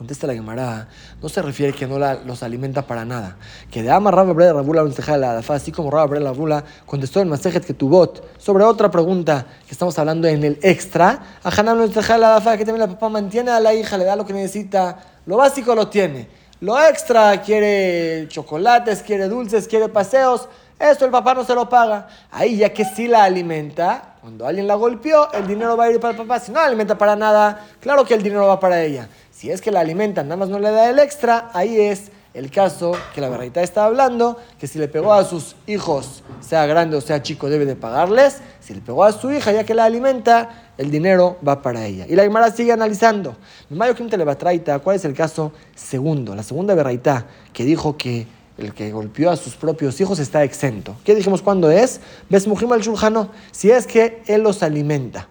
Contesta 0.00 0.26
la 0.26 0.32
Gemara, 0.32 0.88
no 1.20 1.28
se 1.28 1.42
refiere 1.42 1.74
que 1.74 1.86
no 1.86 1.98
la, 1.98 2.14
los 2.14 2.42
alimenta 2.42 2.80
para 2.86 3.04
nada. 3.04 3.36
Que 3.70 3.82
de 3.82 3.90
Ama 3.90 4.10
Rabba 4.10 4.32
Bre 4.32 4.50
Rabula 4.50 4.82
la 4.82 5.38
así 5.40 5.72
como 5.72 5.90
Rabba 5.90 6.06
Bre 6.06 6.20
Rabula 6.20 6.64
contestó 6.86 7.20
en 7.20 7.28
Masejet 7.28 7.66
que 7.66 7.74
tu 7.74 7.90
bot 7.90 8.26
sobre 8.38 8.64
otra 8.64 8.90
pregunta 8.90 9.44
que 9.66 9.72
estamos 9.72 9.98
hablando 9.98 10.26
en 10.26 10.42
el 10.42 10.58
extra. 10.62 11.20
A 11.44 11.50
Hanam 11.50 11.80
la 11.80 12.56
que 12.56 12.64
también 12.64 12.78
la 12.78 12.86
papá 12.86 13.10
mantiene 13.10 13.50
a 13.50 13.60
la 13.60 13.74
hija, 13.74 13.98
le 13.98 14.06
da 14.06 14.16
lo 14.16 14.24
que 14.24 14.32
necesita, 14.32 14.96
lo 15.26 15.36
básico 15.36 15.74
lo 15.74 15.88
tiene. 15.88 16.28
Lo 16.60 16.80
extra 16.80 17.42
quiere 17.42 18.26
chocolates, 18.28 19.02
quiere 19.02 19.28
dulces, 19.28 19.68
quiere 19.68 19.90
paseos. 19.90 20.48
Esto 20.78 21.04
el 21.04 21.10
papá 21.10 21.34
no 21.34 21.44
se 21.44 21.54
lo 21.54 21.68
paga. 21.68 22.08
Ahí 22.30 22.56
ya 22.56 22.72
que 22.72 22.86
sí 22.86 23.06
la 23.06 23.24
alimenta, 23.24 24.14
cuando 24.22 24.46
alguien 24.46 24.66
la 24.66 24.76
golpeó, 24.76 25.30
el 25.32 25.46
dinero 25.46 25.76
va 25.76 25.84
a 25.84 25.90
ir 25.90 26.00
para 26.00 26.12
el 26.12 26.16
papá. 26.16 26.40
Si 26.40 26.50
no 26.50 26.58
la 26.58 26.66
alimenta 26.66 26.96
para 26.96 27.16
nada, 27.16 27.66
claro 27.80 28.02
que 28.06 28.14
el 28.14 28.22
dinero 28.22 28.46
va 28.46 28.58
para 28.58 28.82
ella. 28.82 29.06
Si 29.40 29.50
es 29.50 29.62
que 29.62 29.70
la 29.70 29.80
alimentan, 29.80 30.28
nada 30.28 30.36
más 30.36 30.50
no 30.50 30.58
le 30.58 30.70
da 30.70 30.90
el 30.90 30.98
extra, 30.98 31.48
ahí 31.54 31.80
es 31.80 32.10
el 32.34 32.50
caso 32.50 32.92
que 33.14 33.22
la 33.22 33.30
verdad 33.30 33.64
está 33.64 33.86
hablando, 33.86 34.36
que 34.58 34.66
si 34.66 34.78
le 34.78 34.86
pegó 34.86 35.14
a 35.14 35.24
sus 35.24 35.56
hijos, 35.66 36.22
sea 36.40 36.66
grande 36.66 36.98
o 36.98 37.00
sea 37.00 37.22
chico, 37.22 37.48
debe 37.48 37.64
de 37.64 37.74
pagarles. 37.74 38.42
Si 38.60 38.74
le 38.74 38.82
pegó 38.82 39.02
a 39.02 39.12
su 39.12 39.32
hija, 39.32 39.50
ya 39.50 39.64
que 39.64 39.72
la 39.72 39.86
alimenta, 39.86 40.72
el 40.76 40.90
dinero 40.90 41.38
va 41.48 41.62
para 41.62 41.86
ella. 41.86 42.04
Y 42.06 42.16
la 42.16 42.24
Gemara 42.24 42.50
sigue 42.50 42.70
analizando. 42.70 43.34
Mayo 43.70 43.94
Quinta 43.94 44.18
Levatraita, 44.18 44.78
¿cuál 44.80 44.96
es 44.96 45.06
el 45.06 45.14
caso 45.14 45.52
segundo? 45.74 46.34
La 46.34 46.42
segunda 46.42 46.74
verdad 46.74 47.24
que 47.54 47.64
dijo 47.64 47.96
que 47.96 48.26
el 48.58 48.74
que 48.74 48.92
golpeó 48.92 49.30
a 49.30 49.36
sus 49.38 49.56
propios 49.56 49.98
hijos 50.02 50.18
está 50.18 50.44
exento. 50.44 50.96
¿Qué 51.02 51.14
dijimos 51.14 51.40
cuándo 51.40 51.70
es? 51.70 52.02
Ves 52.28 52.46
Mujim 52.46 52.70
al 52.74 52.82
Shulhano, 52.82 53.30
si 53.52 53.70
es 53.70 53.86
que 53.86 54.22
él 54.26 54.42
los 54.42 54.62
alimenta. 54.62 55.29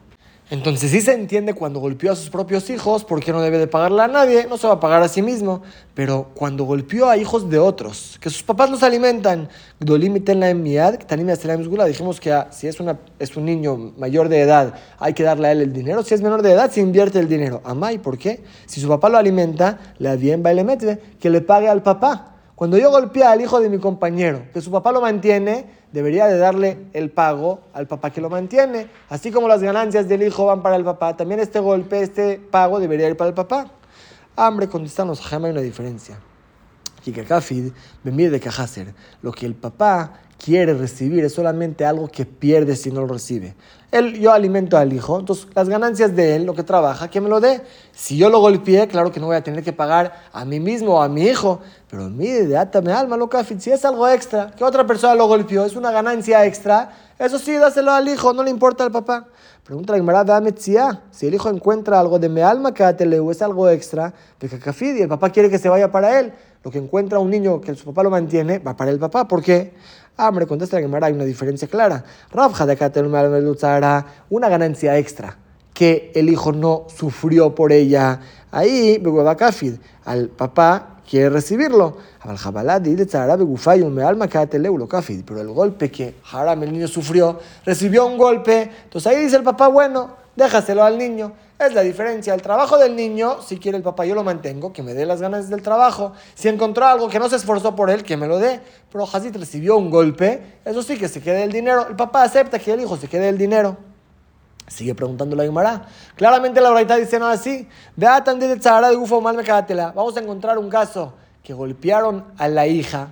Entonces 0.51 0.89
sí 0.89 1.01
se 1.01 1.13
entiende 1.13 1.53
cuando 1.53 1.79
golpeó 1.79 2.12
a 2.12 2.15
sus 2.15 2.32
propios 2.32 2.72
hijos, 2.72 3.06
porque 3.06 3.32
no 3.32 3.39
debe 3.39 3.60
de 3.60 3.68
pagarle 3.68 4.01
a 4.01 4.08
nadie, 4.08 4.48
no 4.50 4.58
se 4.58 4.65
va 4.65 4.74
a 4.74 4.79
pagar 4.79 5.03
a 5.03 5.08
sí 5.08 5.22
mismo. 5.22 5.62
Pero 5.94 6.32
cuando 6.34 6.63
golpeó 6.63 7.08
a 7.08 7.18
hijos 7.18 7.51
de 7.51 7.60
otros, 7.60 8.18
que 8.20 8.32
sus 8.32 8.41
papás 8.41 8.72
los 8.72 8.82
alimentan, 8.82 9.48
dijimos 11.86 12.20
que 12.20 12.44
si 12.50 12.68
es, 12.68 12.79
una, 12.79 12.98
es 13.20 13.38
un 13.38 13.46
niño 13.46 13.94
mayor 13.96 14.27
de 14.27 14.41
edad, 14.41 14.74
hay 14.98 15.13
que 15.13 15.22
darle 15.22 15.50
a 15.50 15.51
él 15.51 15.62
el 15.62 15.72
dinero. 15.72 16.01
Si 16.01 16.15
es 16.15 16.22
menor 16.24 16.41
de 16.41 16.53
edad, 16.53 16.72
se 16.72 16.82
invierte 16.82 17.20
el 17.20 17.29
dinero. 17.29 17.62
Amay, 17.63 18.00
¿por 18.00 18.18
qué? 18.18 18.44
Si 18.65 18.82
su 18.82 18.88
papá 18.88 19.10
lo 19.10 19.20
alimenta, 19.20 19.77
le 20.00 20.18
bien 20.18 20.41
mete 20.41 21.00
que 21.20 21.29
le 21.29 21.41
pague 21.41 21.70
al 21.70 21.84
papá. 21.84 22.38
Cuando 22.60 22.78
yo 22.78 22.92
golpeé 22.92 23.24
al 23.24 23.39
hijo 23.39 23.62
de 23.62 23.70
mi 23.70 23.78
compañero, 23.78 24.48
que 24.54 24.60
su 24.60 24.70
papá 24.70 24.92
lo 24.92 25.00
mantiene, 25.00 25.66
debería 25.94 26.28
de 26.28 26.38
darle 26.38 26.88
el 26.92 27.10
pago 27.10 27.62
al 27.72 27.88
papá 27.88 28.10
que 28.10 28.20
lo 28.20 28.30
mantiene. 28.30 28.89
Así 29.08 29.32
como 29.32 29.48
las 29.48 29.63
ganancias 29.63 30.10
del 30.10 30.24
hijo 30.24 30.46
van 30.46 30.62
para 30.62 30.75
el 30.75 30.84
papá, 30.84 31.16
también 31.16 31.39
este 31.39 31.62
golpe, 31.62 32.01
este 32.01 32.38
pago 32.38 32.82
debería 32.82 33.08
ir 33.08 33.16
para 33.16 33.30
el 33.30 33.34
papá. 33.34 33.68
Hambre, 34.36 34.68
contestan 34.68 35.08
los 35.08 35.32
hay 35.32 35.51
una 35.51 35.62
diferencia. 35.62 36.20
Lo 39.22 39.32
que 39.32 39.46
el 39.46 39.56
papá 39.56 40.13
quiere 40.44 40.74
recibir 40.74 41.24
es 41.25 41.34
solamente 41.34 41.86
algo 41.86 42.08
que 42.08 42.25
pierde 42.25 42.75
si 42.75 42.91
no 42.91 43.02
lo 43.02 43.08
recibe. 43.08 43.56
Él, 43.91 44.19
yo 44.19 44.32
alimento 44.32 44.78
al 44.78 44.93
hijo, 44.93 45.19
entonces 45.19 45.47
las 45.54 45.67
ganancias 45.67 46.15
de 46.15 46.36
él, 46.36 46.45
lo 46.45 46.54
que 46.54 46.63
trabaja, 46.63 47.10
que 47.10 47.19
me 47.19 47.28
lo 47.28 47.39
dé. 47.39 47.62
Si 47.91 48.17
yo 48.17 48.30
lo 48.30 48.39
golpeé, 48.39 48.88
claro 48.88 49.12
que 49.12 49.19
no 49.19 49.26
voy 49.26 49.36
a 49.36 49.43
tener 49.43 49.63
que 49.63 49.73
pagar 49.73 50.28
a 50.32 50.45
mí 50.45 50.60
mismo 50.60 50.95
o 50.95 51.02
a 51.02 51.10
mi 51.10 51.23
hijo, 51.23 51.60
pero 51.89 52.08
mire, 52.10 52.45
de 52.45 52.58
atame 52.58 52.93
alma, 52.93 53.17
lo 53.17 53.30
si 53.60 53.71
es 53.71 53.84
algo 53.86 54.08
extra, 54.08 54.52
que 54.52 54.63
otra 54.63 54.86
persona 54.86 55.15
lo 55.15 55.28
golpeó, 55.28 55.65
es 55.65 55.76
una 55.76 55.91
ganancia 55.91 56.45
extra, 56.45 56.91
eso 57.17 57.39
sí, 57.39 57.54
dáselo 57.54 57.91
al 57.91 58.08
hijo, 58.08 58.32
no 58.32 58.43
le 58.43 58.52
importa 58.52 58.84
al 58.84 58.91
papá. 58.91 59.28
Pregunta 59.69 59.93
la 59.93 59.99
Gemara, 59.99 60.23
dame 60.23 60.51
si 60.58 61.27
el 61.27 61.36
hijo 61.36 61.47
encuentra 61.47 61.99
algo 61.99 62.17
de 62.17 62.27
mi 62.27 62.41
alma, 62.41 62.73
que 62.73 62.84
es 62.84 63.41
algo 63.43 63.69
extra, 63.69 64.12
de 64.39 64.49
cafid 64.58 64.95
y 64.95 65.03
el 65.03 65.08
papá 65.08 65.29
quiere 65.29 65.47
que 65.47 65.60
se 65.60 65.69
vaya 65.69 65.91
para 65.91 66.19
él. 66.19 66.34
Lo 66.63 66.71
que 66.71 66.79
encuentra 66.79 67.19
un 67.19 67.29
niño 67.29 67.62
que 67.62 67.75
su 67.75 67.86
papá 67.86 68.01
lo 68.01 68.10
mantiene, 68.10 68.58
va 68.58 68.75
para 68.75 68.89
el 68.89 68.97
papá. 68.97 69.27
¿Por 69.27 69.43
qué? 69.43 69.75
Ah, 70.17 70.29
hombre, 70.29 70.47
contesta 70.47 70.77
la 70.77 70.82
Gemara, 70.82 71.05
hay 71.05 71.13
una 71.13 71.23
diferencia 71.23 71.67
clara. 71.67 72.03
Rabja 72.32 72.65
de 72.65 72.75
una 74.32 74.49
ganancia 74.49 74.97
extra 74.97 75.38
que 75.71 76.12
el 76.15 76.29
hijo 76.29 76.51
no 76.51 76.88
sufrió 76.88 77.53
por 77.53 77.71
ella. 77.71 78.21
Ahí, 78.49 78.99
Kafid, 79.38 79.75
al 80.03 80.29
papá 80.29 80.98
quiere 81.10 81.30
recibirlo. 81.30 81.98
Pero 85.26 85.41
el 85.41 85.48
golpe 85.50 85.89
que 85.89 86.15
Haram, 86.32 86.63
el 86.63 86.72
niño, 86.72 86.88
sufrió, 86.88 87.39
recibió 87.65 88.06
un 88.06 88.17
golpe. 88.17 88.69
Entonces 88.84 89.12
ahí 89.12 89.24
dice 89.24 89.38
el 89.38 89.43
papá, 89.43 89.67
bueno, 89.69 90.15
déjaselo 90.36 90.84
al 90.84 90.98
niño. 90.98 91.34
Es 91.58 91.74
la 91.74 91.82
diferencia. 91.82 92.34
El 92.34 92.41
trabajo 92.41 92.78
del 92.78 92.95
niño, 92.95 93.41
si 93.41 93.58
quiere 93.58 93.78
el 93.78 93.84
papá, 93.84 94.06
yo 94.06 94.15
lo 94.15 94.24
mantengo, 94.24 94.72
que 94.72 94.82
me 94.82 94.93
dé 94.93 95.06
las 95.06 95.19
ganas 95.19 95.50
del 95.50 95.62
trabajo. 95.62 96.13
Si 96.36 96.48
encontró 96.48 96.86
algo 96.86 97.10
que 97.10 97.19
no 97.19 97.28
se 97.28 97.36
esforzó 97.36 97.76
por 97.76 97.89
él, 97.89 98.04
que 98.04 98.15
me 98.15 98.28
lo 98.28 98.39
dé. 98.39 98.62
Pero 98.91 99.04
Hazit 99.12 99.36
recibió 99.36 99.76
un 99.76 99.89
golpe, 99.89 100.60
eso 100.63 100.82
sí 100.84 100.98
que 100.98 101.10
se 101.10 101.22
quede 101.22 101.43
el 101.43 101.52
dinero. 101.52 101.88
El 101.89 101.95
papá 101.98 102.24
acepta 102.24 102.60
que 102.60 102.72
el 102.72 102.80
hijo 102.80 102.95
se 102.95 103.10
quede 103.10 103.28
el 103.28 103.38
dinero. 103.38 103.76
Sigue 104.69 104.95
preguntando 104.95 105.36
la 105.36 105.43
Guimara. 105.43 105.86
Claramente 106.15 106.62
la 106.62 106.69
verdad 106.71 106.97
dice 106.97 107.19
no 107.19 107.27
así. 107.27 107.67
Vamos 109.95 110.17
a 110.17 110.19
encontrar 110.21 110.58
un 110.58 110.69
caso 110.69 111.13
que 111.43 111.53
golpearon 111.53 112.23
a 112.38 112.47
la 112.47 112.67
hija 112.67 113.10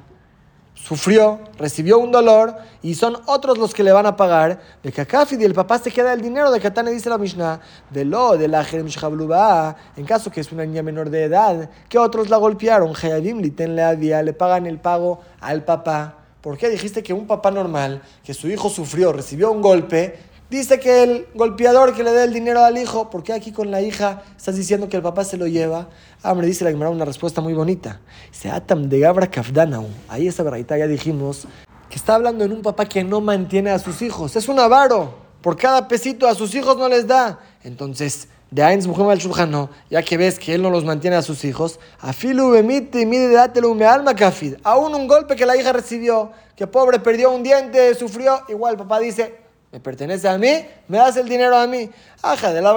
sufrió, 0.88 1.39
recibió 1.58 1.98
un 1.98 2.12
dolor 2.12 2.56
y 2.82 2.96
son 2.96 3.17
otros 3.26 3.58
los 3.58 3.74
que 3.74 3.84
le 3.84 3.91
van 3.91 4.06
a 4.06 4.15
pagar. 4.15 4.62
De 4.84 4.91
Kakafid 4.91 5.39
y 5.39 5.43
el 5.43 5.54
papá 5.54 5.80
se 5.80 5.91
queda 5.91 6.13
el 6.13 6.22
dinero 6.22 6.52
de 6.52 6.60
Katane, 6.60 6.91
dice 6.91 7.10
la 7.10 7.17
Mishnah, 7.17 7.60
de 7.89 8.06
lo, 8.06 8.38
de 8.38 8.48
la 8.48 8.63
Jerem 8.63 8.88
en 9.98 10.06
caso 10.06 10.32
que 10.32 10.41
es 10.41 10.52
una 10.52 10.65
niña 10.65 10.84
menor 10.84 11.10
de 11.10 11.24
edad, 11.24 11.70
que 11.89 11.98
otros 11.98 12.30
la 12.30 12.38
golpearon, 12.38 12.93
Hayabim 12.96 13.41
le 13.41 14.34
pagan 14.34 14.65
el 14.65 14.80
pago 14.80 15.20
al 15.41 15.63
papá. 15.63 16.20
¿Por 16.41 16.58
qué 16.58 16.70
dijiste 16.70 17.04
que 17.04 17.13
un 17.13 17.28
papá 17.28 17.52
normal, 17.52 18.02
que 18.24 18.34
su 18.34 18.48
hijo 18.48 18.70
sufrió, 18.70 19.12
recibió 19.12 19.52
un 19.52 19.62
golpe, 19.62 20.17
Dice 20.50 20.80
que 20.80 21.04
el 21.04 21.28
golpeador 21.36 21.94
que 21.94 22.06
le 22.06 22.12
dé 22.12 22.24
el 22.24 22.32
dinero 22.32 22.64
al 22.64 22.78
hijo, 22.78 23.10
¿por 23.10 23.22
qué 23.22 23.34
aquí 23.34 23.52
con 23.52 23.70
la 23.70 23.82
hija 23.82 24.24
estás 24.38 24.56
diciendo 24.56 24.88
que 24.88 24.96
el 24.96 25.04
papá 25.04 25.26
se 25.26 25.36
lo 25.36 25.46
lleva? 25.46 25.90
Ah, 26.24 26.34
me 26.34 26.46
dice 26.46 26.64
la 26.64 26.70
Gemara 26.70 26.90
una 26.90 27.04
respuesta 27.04 27.42
muy 27.42 27.54
bonita. 27.54 28.00
Se 28.32 28.50
atam 28.50 28.88
de 28.88 29.00
Gabra 29.00 29.30
Kafdanau. 29.30 29.88
Ahí 30.08 30.26
esa 30.26 30.44
verdad 30.44 30.78
ya 30.78 30.88
dijimos 30.88 31.48
que 31.90 31.98
está 31.98 32.16
hablando 32.16 32.46
en 32.46 32.54
un 32.54 32.62
papá 32.62 32.86
que 32.86 33.04
no 33.04 33.20
mantiene 33.20 33.72
a 33.72 33.80
sus 33.80 34.02
hijos. 34.02 34.38
Es 34.38 34.48
un 34.48 34.58
avaro. 34.58 35.16
Por 35.42 35.58
cada 35.58 35.86
pesito 35.90 36.30
a 36.30 36.34
sus 36.34 36.56
hijos 36.56 36.78
no 36.78 36.88
les 36.88 37.06
da. 37.06 37.40
Entonces, 37.66 38.30
de 38.50 38.64
Ains 38.64 38.88
Muhammad 38.88 39.20
al 39.22 39.70
ya 39.90 40.02
que 40.02 40.16
ves 40.16 40.40
que 40.40 40.54
él 40.54 40.62
no 40.62 40.70
los 40.70 40.86
mantiene 40.86 41.18
a 41.18 41.22
sus 41.22 41.44
hijos, 41.44 41.78
afilu 42.00 42.52
bemite 42.52 43.06
mide 43.06 43.34
dátelo 43.34 43.76
me 43.76 43.86
alma 43.86 44.16
kafid. 44.16 44.56
Aún 44.64 44.96
un 44.96 45.08
golpe 45.08 45.36
que 45.36 45.46
la 45.46 45.58
hija 45.58 45.74
recibió, 45.74 46.32
que 46.56 46.68
pobre 46.68 47.00
perdió 47.00 47.32
un 47.32 47.44
diente, 47.44 47.94
sufrió, 47.96 48.44
igual 48.48 48.76
el 48.76 48.78
papá 48.78 49.00
dice, 49.00 49.47
me 49.72 49.80
pertenece 49.80 50.28
a 50.28 50.38
mí, 50.38 50.66
me 50.88 50.98
das 50.98 51.18
el 51.18 51.28
dinero 51.28 51.58
a 51.58 51.68
mí. 51.68 51.90
Aja 52.24 52.52
de 52.52 52.64
la 52.64 52.74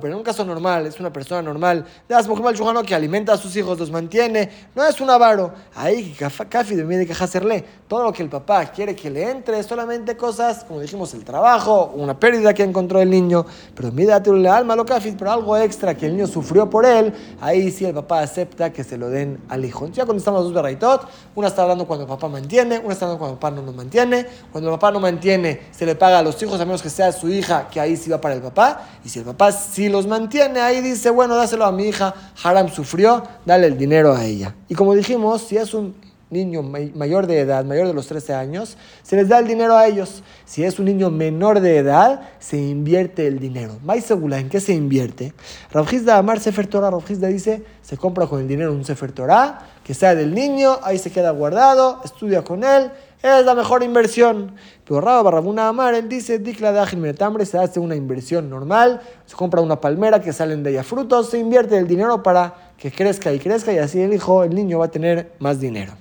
pero 0.00 0.14
en 0.14 0.14
un 0.14 0.22
caso 0.22 0.46
normal, 0.46 0.86
es 0.86 0.98
una 0.98 1.12
persona 1.12 1.42
normal. 1.42 1.84
Das 2.08 2.26
mujer 2.26 2.54
chujano 2.54 2.82
que 2.82 2.94
alimenta 2.94 3.34
a 3.34 3.36
sus 3.36 3.54
hijos, 3.54 3.78
los 3.78 3.90
mantiene, 3.90 4.48
no 4.74 4.82
es 4.82 4.98
un 4.98 5.10
avaro. 5.10 5.52
Ahí, 5.74 6.16
Kafi 6.48 6.76
de 6.76 6.84
de 6.84 7.12
hacerle. 7.12 7.62
Todo 7.86 8.04
lo 8.04 8.12
que 8.14 8.22
el 8.22 8.30
papá 8.30 8.64
quiere 8.66 8.96
que 8.96 9.10
le 9.10 9.30
entre 9.30 9.62
solamente 9.62 10.16
cosas, 10.16 10.64
como 10.64 10.80
dijimos, 10.80 11.12
el 11.12 11.22
trabajo, 11.22 11.92
una 11.94 12.18
pérdida 12.18 12.54
que 12.54 12.62
encontró 12.62 13.02
el 13.02 13.10
niño. 13.10 13.44
Pero 13.74 13.92
mírate 13.92 14.30
el 14.30 14.46
alma, 14.46 14.74
lo 14.74 14.86
Kafi, 14.86 15.12
pero 15.18 15.32
algo 15.32 15.54
extra 15.58 15.94
que 15.94 16.06
el 16.06 16.16
niño 16.16 16.26
sufrió 16.26 16.70
por 16.70 16.86
él, 16.86 17.12
ahí 17.42 17.70
sí 17.70 17.84
el 17.84 17.92
papá 17.92 18.20
acepta 18.20 18.72
que 18.72 18.84
se 18.84 18.96
lo 18.96 19.10
den 19.10 19.38
al 19.50 19.66
hijo. 19.66 19.86
Ya 19.88 20.06
cuando 20.06 20.18
estamos 20.18 20.40
los 20.40 20.52
dos 20.52 20.54
berraitot, 20.54 21.08
una 21.34 21.48
está 21.48 21.62
hablando 21.62 21.86
cuando 21.86 22.04
el 22.04 22.08
papá 22.08 22.26
mantiene, 22.28 22.78
una 22.78 22.94
está 22.94 23.04
hablando 23.04 23.18
cuando 23.18 23.34
el 23.34 23.38
papá 23.38 23.50
no 23.50 23.62
lo 23.62 23.72
mantiene. 23.72 24.26
Cuando 24.50 24.70
el 24.70 24.76
papá 24.76 24.90
no 24.90 25.00
mantiene, 25.00 25.60
se 25.72 25.84
le 25.84 25.94
paga 25.94 26.20
a 26.20 26.22
los 26.22 26.42
hijos, 26.42 26.58
a 26.58 26.64
menos 26.64 26.80
que 26.80 26.88
sea 26.88 27.12
su 27.12 27.28
hija, 27.28 27.68
que 27.68 27.78
ahí 27.78 27.98
sí 27.98 28.08
va 28.08 28.18
para 28.18 28.34
el 28.34 28.40
papá. 28.40 28.61
Y 29.04 29.08
si 29.08 29.18
el 29.20 29.24
papá 29.24 29.52
sí 29.52 29.88
los 29.88 30.06
mantiene, 30.06 30.60
ahí 30.60 30.80
dice, 30.80 31.10
bueno, 31.10 31.36
dáselo 31.36 31.64
a 31.64 31.72
mi 31.72 31.84
hija, 31.84 32.14
Haram 32.42 32.68
sufrió, 32.68 33.22
dale 33.44 33.66
el 33.66 33.78
dinero 33.78 34.14
a 34.14 34.24
ella. 34.24 34.54
Y 34.68 34.74
como 34.74 34.94
dijimos, 34.94 35.42
si 35.42 35.56
es 35.56 35.74
un 35.74 35.94
niño 36.32 36.62
mayor 36.62 37.26
de 37.26 37.40
edad, 37.40 37.64
mayor 37.64 37.86
de 37.86 37.92
los 37.92 38.06
13 38.06 38.32
años, 38.32 38.78
se 39.02 39.16
les 39.16 39.28
da 39.28 39.38
el 39.38 39.46
dinero 39.46 39.76
a 39.76 39.86
ellos. 39.86 40.22
Si 40.46 40.64
es 40.64 40.78
un 40.78 40.86
niño 40.86 41.10
menor 41.10 41.60
de 41.60 41.76
edad, 41.76 42.22
se 42.38 42.56
invierte 42.56 43.26
el 43.26 43.38
dinero. 43.38 43.78
Más 43.84 44.02
segura, 44.04 44.38
¿en 44.38 44.48
qué 44.48 44.58
se 44.58 44.72
invierte? 44.72 45.34
Rabjizda 45.70 46.16
Amar 46.16 46.40
Sefer 46.40 46.66
Torah, 46.66 46.90
Rabjizda 46.90 47.28
dice, 47.28 47.62
se 47.82 47.98
compra 47.98 48.26
con 48.26 48.40
el 48.40 48.48
dinero 48.48 48.72
un 48.72 48.84
Sefer 48.84 49.12
Torah, 49.12 49.68
que 49.84 49.92
sea 49.92 50.14
del 50.14 50.34
niño, 50.34 50.78
ahí 50.82 50.98
se 50.98 51.10
queda 51.10 51.30
guardado, 51.32 52.00
estudia 52.02 52.42
con 52.42 52.64
él, 52.64 52.90
es 53.22 53.44
la 53.44 53.54
mejor 53.54 53.82
inversión. 53.82 54.54
Rabba 55.00 55.22
Barrabuna 55.22 55.68
Amar, 55.68 55.94
él 55.94 56.08
dice, 56.08 56.38
Dikla 56.38 56.72
de 56.72 57.46
se 57.46 57.58
hace 57.58 57.80
una 57.80 57.96
inversión 57.96 58.50
normal, 58.50 59.00
se 59.26 59.34
compra 59.36 59.60
una 59.60 59.80
palmera 59.80 60.20
que 60.20 60.32
salen 60.32 60.62
de 60.62 60.70
ella 60.70 60.84
frutos, 60.84 61.30
se 61.30 61.38
invierte 61.38 61.76
el 61.78 61.86
dinero 61.86 62.22
para 62.22 62.72
que 62.76 62.90
crezca 62.90 63.32
y 63.32 63.38
crezca 63.38 63.72
y 63.72 63.78
así 63.78 64.00
el 64.00 64.12
hijo, 64.12 64.44
el 64.44 64.54
niño 64.54 64.78
va 64.78 64.86
a 64.86 64.90
tener 64.90 65.32
más 65.38 65.60
dinero. 65.60 65.92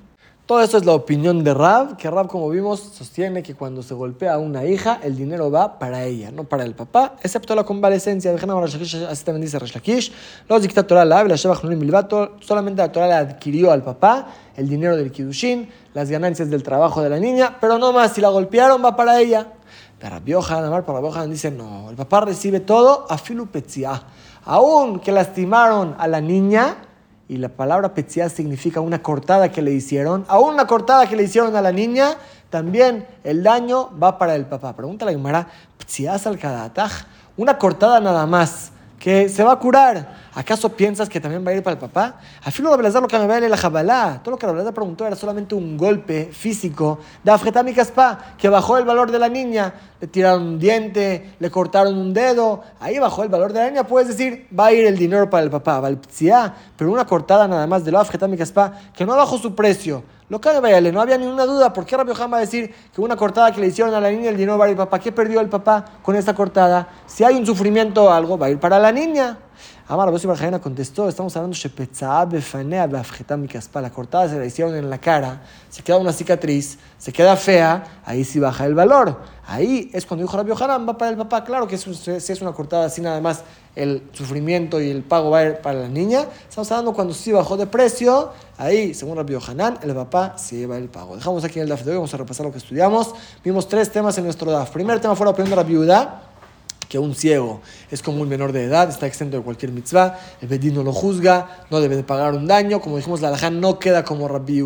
Todo 0.45 0.61
eso 0.61 0.77
es 0.77 0.85
la 0.85 0.93
opinión 0.93 1.43
de 1.43 1.53
Rab, 1.53 1.95
que 1.95 2.09
Rab, 2.09 2.27
como 2.27 2.49
vimos, 2.49 2.79
sostiene 2.79 3.41
que 3.41 3.55
cuando 3.55 3.81
se 3.83 3.93
golpea 3.93 4.33
a 4.33 4.37
una 4.37 4.65
hija, 4.65 4.99
el 5.01 5.15
dinero 5.15 5.49
va 5.49 5.79
para 5.79 6.03
ella, 6.03 6.29
no 6.29 6.43
para 6.43 6.63
el 6.63 6.73
papá, 6.73 7.15
excepto 7.23 7.55
la 7.55 7.63
convalecencia. 7.63 8.33
Así 8.33 9.23
también 9.23 9.41
dice 9.41 9.59
Rashlakish. 9.59 10.11
Los 10.49 10.61
dicta 10.61 10.85
Torah 10.85 11.05
la 11.05 11.23
la 11.23 11.37
solamente 11.37 12.81
la 12.81 12.91
Torah 12.91 13.07
le 13.07 13.13
adquirió 13.13 13.71
al 13.71 13.83
papá 13.83 14.27
el 14.57 14.67
dinero 14.67 14.97
del 14.97 15.11
Kidushin, 15.11 15.69
las 15.93 16.09
ganancias 16.09 16.49
del 16.49 16.63
trabajo 16.63 17.01
de 17.01 17.09
la 17.09 17.19
niña, 17.19 17.57
pero 17.61 17.77
no 17.77 17.93
más, 17.93 18.11
si 18.11 18.19
la 18.19 18.29
golpearon 18.29 18.83
va 18.83 18.95
para 18.95 19.21
ella. 19.21 19.47
Pero 19.99 20.15
Rabiohan, 20.15 20.65
Amar 20.65 20.83
para 20.83 20.99
Rabiohan 20.99 21.29
dice, 21.29 21.51
no, 21.51 21.89
el 21.91 21.95
papá 21.95 22.21
recibe 22.21 22.59
todo 22.59 23.05
a 23.07 23.17
Filupetzia. 23.17 24.01
Aún 24.43 24.99
que 24.99 25.11
lastimaron 25.11 25.95
a 25.97 26.07
la 26.07 26.19
niña, 26.19 26.77
y 27.31 27.37
la 27.37 27.47
palabra 27.47 27.93
petzia 27.93 28.27
significa 28.27 28.81
una 28.81 29.01
cortada 29.01 29.49
que 29.53 29.61
le 29.61 29.71
hicieron, 29.71 30.25
aún 30.27 30.55
una 30.55 30.67
cortada 30.67 31.07
que 31.07 31.15
le 31.15 31.23
hicieron 31.23 31.55
a 31.55 31.61
la 31.61 31.71
niña, 31.71 32.17
también 32.49 33.07
el 33.23 33.41
daño 33.41 33.89
va 33.97 34.17
para 34.17 34.35
el 34.35 34.45
papá. 34.47 34.75
Pregunta 34.75 35.05
la 35.05 35.11
Gemara, 35.11 35.47
al 36.25 36.37
kadataj, 36.37 36.91
una 37.37 37.57
cortada 37.57 38.01
nada 38.01 38.25
más, 38.25 38.73
que 38.99 39.29
se 39.29 39.45
va 39.45 39.53
a 39.53 39.59
curar. 39.59 40.20
¿Acaso 40.33 40.69
piensas 40.69 41.09
que 41.09 41.19
también 41.19 41.45
va 41.45 41.51
a 41.51 41.55
ir 41.55 41.61
para 41.61 41.73
el 41.73 41.79
papá? 41.79 42.15
A 42.43 42.51
filo 42.51 42.75
de 42.75 42.89
lo 42.89 43.07
que 43.07 43.19
me 43.19 43.27
ve 43.27 43.49
la 43.49 43.57
jabalá. 43.57 44.21
Todo 44.23 44.31
lo 44.31 44.37
que 44.37 44.47
la 44.47 44.71
preguntó 44.71 45.05
era 45.05 45.15
solamente 45.15 45.55
un 45.55 45.75
golpe 45.77 46.29
físico 46.31 46.99
de 47.21 47.31
Afgetami 47.31 47.73
Caspa, 47.73 48.35
que 48.37 48.47
bajó 48.47 48.77
el 48.77 48.85
valor 48.85 49.11
de 49.11 49.19
la 49.19 49.27
niña. 49.27 49.73
Le 49.99 50.07
tiraron 50.07 50.43
un 50.43 50.59
diente, 50.59 51.33
le 51.37 51.51
cortaron 51.51 51.97
un 51.97 52.13
dedo. 52.13 52.63
Ahí 52.79 52.97
bajó 52.97 53.23
el 53.23 53.29
valor 53.29 53.51
de 53.51 53.59
la 53.59 53.69
niña. 53.69 53.83
Puedes 53.85 54.07
decir, 54.07 54.47
va 54.57 54.67
a 54.67 54.73
ir 54.73 54.85
el 54.85 54.97
dinero 54.97 55.29
para 55.29 55.43
el 55.43 55.49
papá, 55.49 55.81
pero 56.77 56.91
una 56.91 57.05
cortada 57.05 57.47
nada 57.47 57.67
más 57.67 57.83
de 57.83 57.91
lo 57.91 57.99
Afgetami 57.99 58.37
Caspa, 58.37 58.71
que 58.95 59.05
no 59.05 59.17
bajó 59.17 59.37
su 59.37 59.53
precio. 59.53 60.03
Lo 60.31 60.39
que 60.39 60.49
vaya, 60.61 60.79
no 60.93 61.01
había 61.01 61.17
ninguna 61.17 61.45
duda. 61.45 61.73
¿Por 61.73 61.85
qué 61.85 61.97
Rabbi 61.97 62.13
va 62.13 62.37
a 62.37 62.39
decir 62.39 62.73
que 62.95 63.01
una 63.01 63.17
cortada 63.17 63.51
que 63.51 63.59
le 63.59 63.67
hicieron 63.67 63.93
a 63.93 63.99
la 63.99 64.09
niña, 64.09 64.29
el 64.29 64.37
dinero 64.37 64.57
va 64.57 64.65
a 64.65 64.69
papá? 64.77 64.97
¿Qué 64.97 65.11
perdió 65.11 65.41
el 65.41 65.49
papá 65.49 65.83
con 66.01 66.15
esta 66.15 66.33
cortada? 66.33 66.87
Si 67.05 67.25
hay 67.25 67.35
un 67.35 67.45
sufrimiento 67.45 68.05
o 68.05 68.09
algo, 68.09 68.37
va 68.37 68.45
a 68.45 68.49
ir 68.49 68.57
para 68.57 68.79
la 68.79 68.93
niña. 68.93 69.37
Amar 69.89 70.07
Rabbi 70.07 70.25
Barjana 70.25 70.59
contestó, 70.59 71.09
estamos 71.09 71.35
hablando 71.35 71.53
de 71.53 71.59
la 73.81 73.89
cortada 73.89 74.29
se 74.29 74.39
la 74.39 74.45
hicieron 74.45 74.73
en 74.73 74.89
la 74.89 74.99
cara, 74.99 75.41
se 75.69 75.83
queda 75.83 75.97
una 75.97 76.13
cicatriz, 76.13 76.79
se 76.97 77.11
queda 77.11 77.35
fea, 77.35 77.83
ahí 78.05 78.23
sí 78.23 78.39
baja 78.39 78.65
el 78.65 78.73
valor. 78.73 79.19
Ahí 79.51 79.91
es 79.91 80.05
cuando 80.05 80.23
dijo 80.23 80.37
Rabbi 80.37 80.53
Hanan, 80.57 80.87
va 80.87 80.97
para 80.97 81.11
el 81.11 81.17
papá, 81.17 81.43
claro 81.43 81.67
que 81.67 81.77
si 81.77 81.91
es 82.09 82.41
una 82.41 82.53
cortada 82.53 82.85
así 82.85 83.01
nada 83.01 83.19
más, 83.19 83.43
el 83.75 84.01
sufrimiento 84.13 84.79
y 84.79 84.89
el 84.89 85.03
pago 85.03 85.29
va 85.29 85.39
a 85.39 85.43
ir 85.43 85.57
para 85.57 85.81
la 85.81 85.87
niña. 85.89 86.25
Estamos 86.47 86.71
hablando 86.71 86.93
cuando 86.93 87.13
sí 87.13 87.33
bajó 87.33 87.57
de 87.57 87.67
precio, 87.67 88.29
ahí, 88.57 88.93
según 88.93 89.17
Rabbi 89.17 89.35
Hanan, 89.45 89.77
el 89.83 89.93
papá 89.93 90.37
se 90.37 90.55
lleva 90.55 90.77
el 90.77 90.87
pago. 90.87 91.17
Dejamos 91.17 91.43
aquí 91.43 91.59
el 91.59 91.67
DAF 91.67 91.83
de 91.83 91.91
hoy, 91.91 91.97
vamos 91.97 92.13
a 92.13 92.17
repasar 92.17 92.45
lo 92.45 92.53
que 92.53 92.59
estudiamos. 92.59 93.13
Vimos 93.43 93.67
tres 93.67 93.91
temas 93.91 94.17
en 94.17 94.23
nuestro 94.23 94.49
DAF. 94.49 94.71
Primer 94.71 95.01
tema 95.01 95.17
fue 95.17 95.25
la 95.25 95.31
opinión 95.31 95.49
de 95.49 95.55
la 95.57 95.63
viuda 95.63 96.30
que 96.91 96.99
un 96.99 97.15
ciego 97.15 97.61
es 97.89 98.01
como 98.01 98.21
un 98.21 98.27
menor 98.27 98.51
de 98.51 98.65
edad, 98.65 98.89
está 98.89 99.07
exento 99.07 99.37
de 99.37 99.43
cualquier 99.43 99.71
mitzvah, 99.71 100.19
el 100.41 100.49
bedín 100.49 100.73
no 100.73 100.83
lo 100.83 100.91
juzga, 100.91 101.63
no 101.69 101.79
debe 101.79 101.95
de 101.95 102.03
pagar 102.03 102.33
un 102.33 102.47
daño, 102.47 102.81
como 102.81 102.97
dijimos, 102.97 103.21
la 103.21 103.29
alajá 103.29 103.49
no 103.49 103.79
queda 103.79 104.03
como 104.03 104.27
Rabbi 104.27 104.61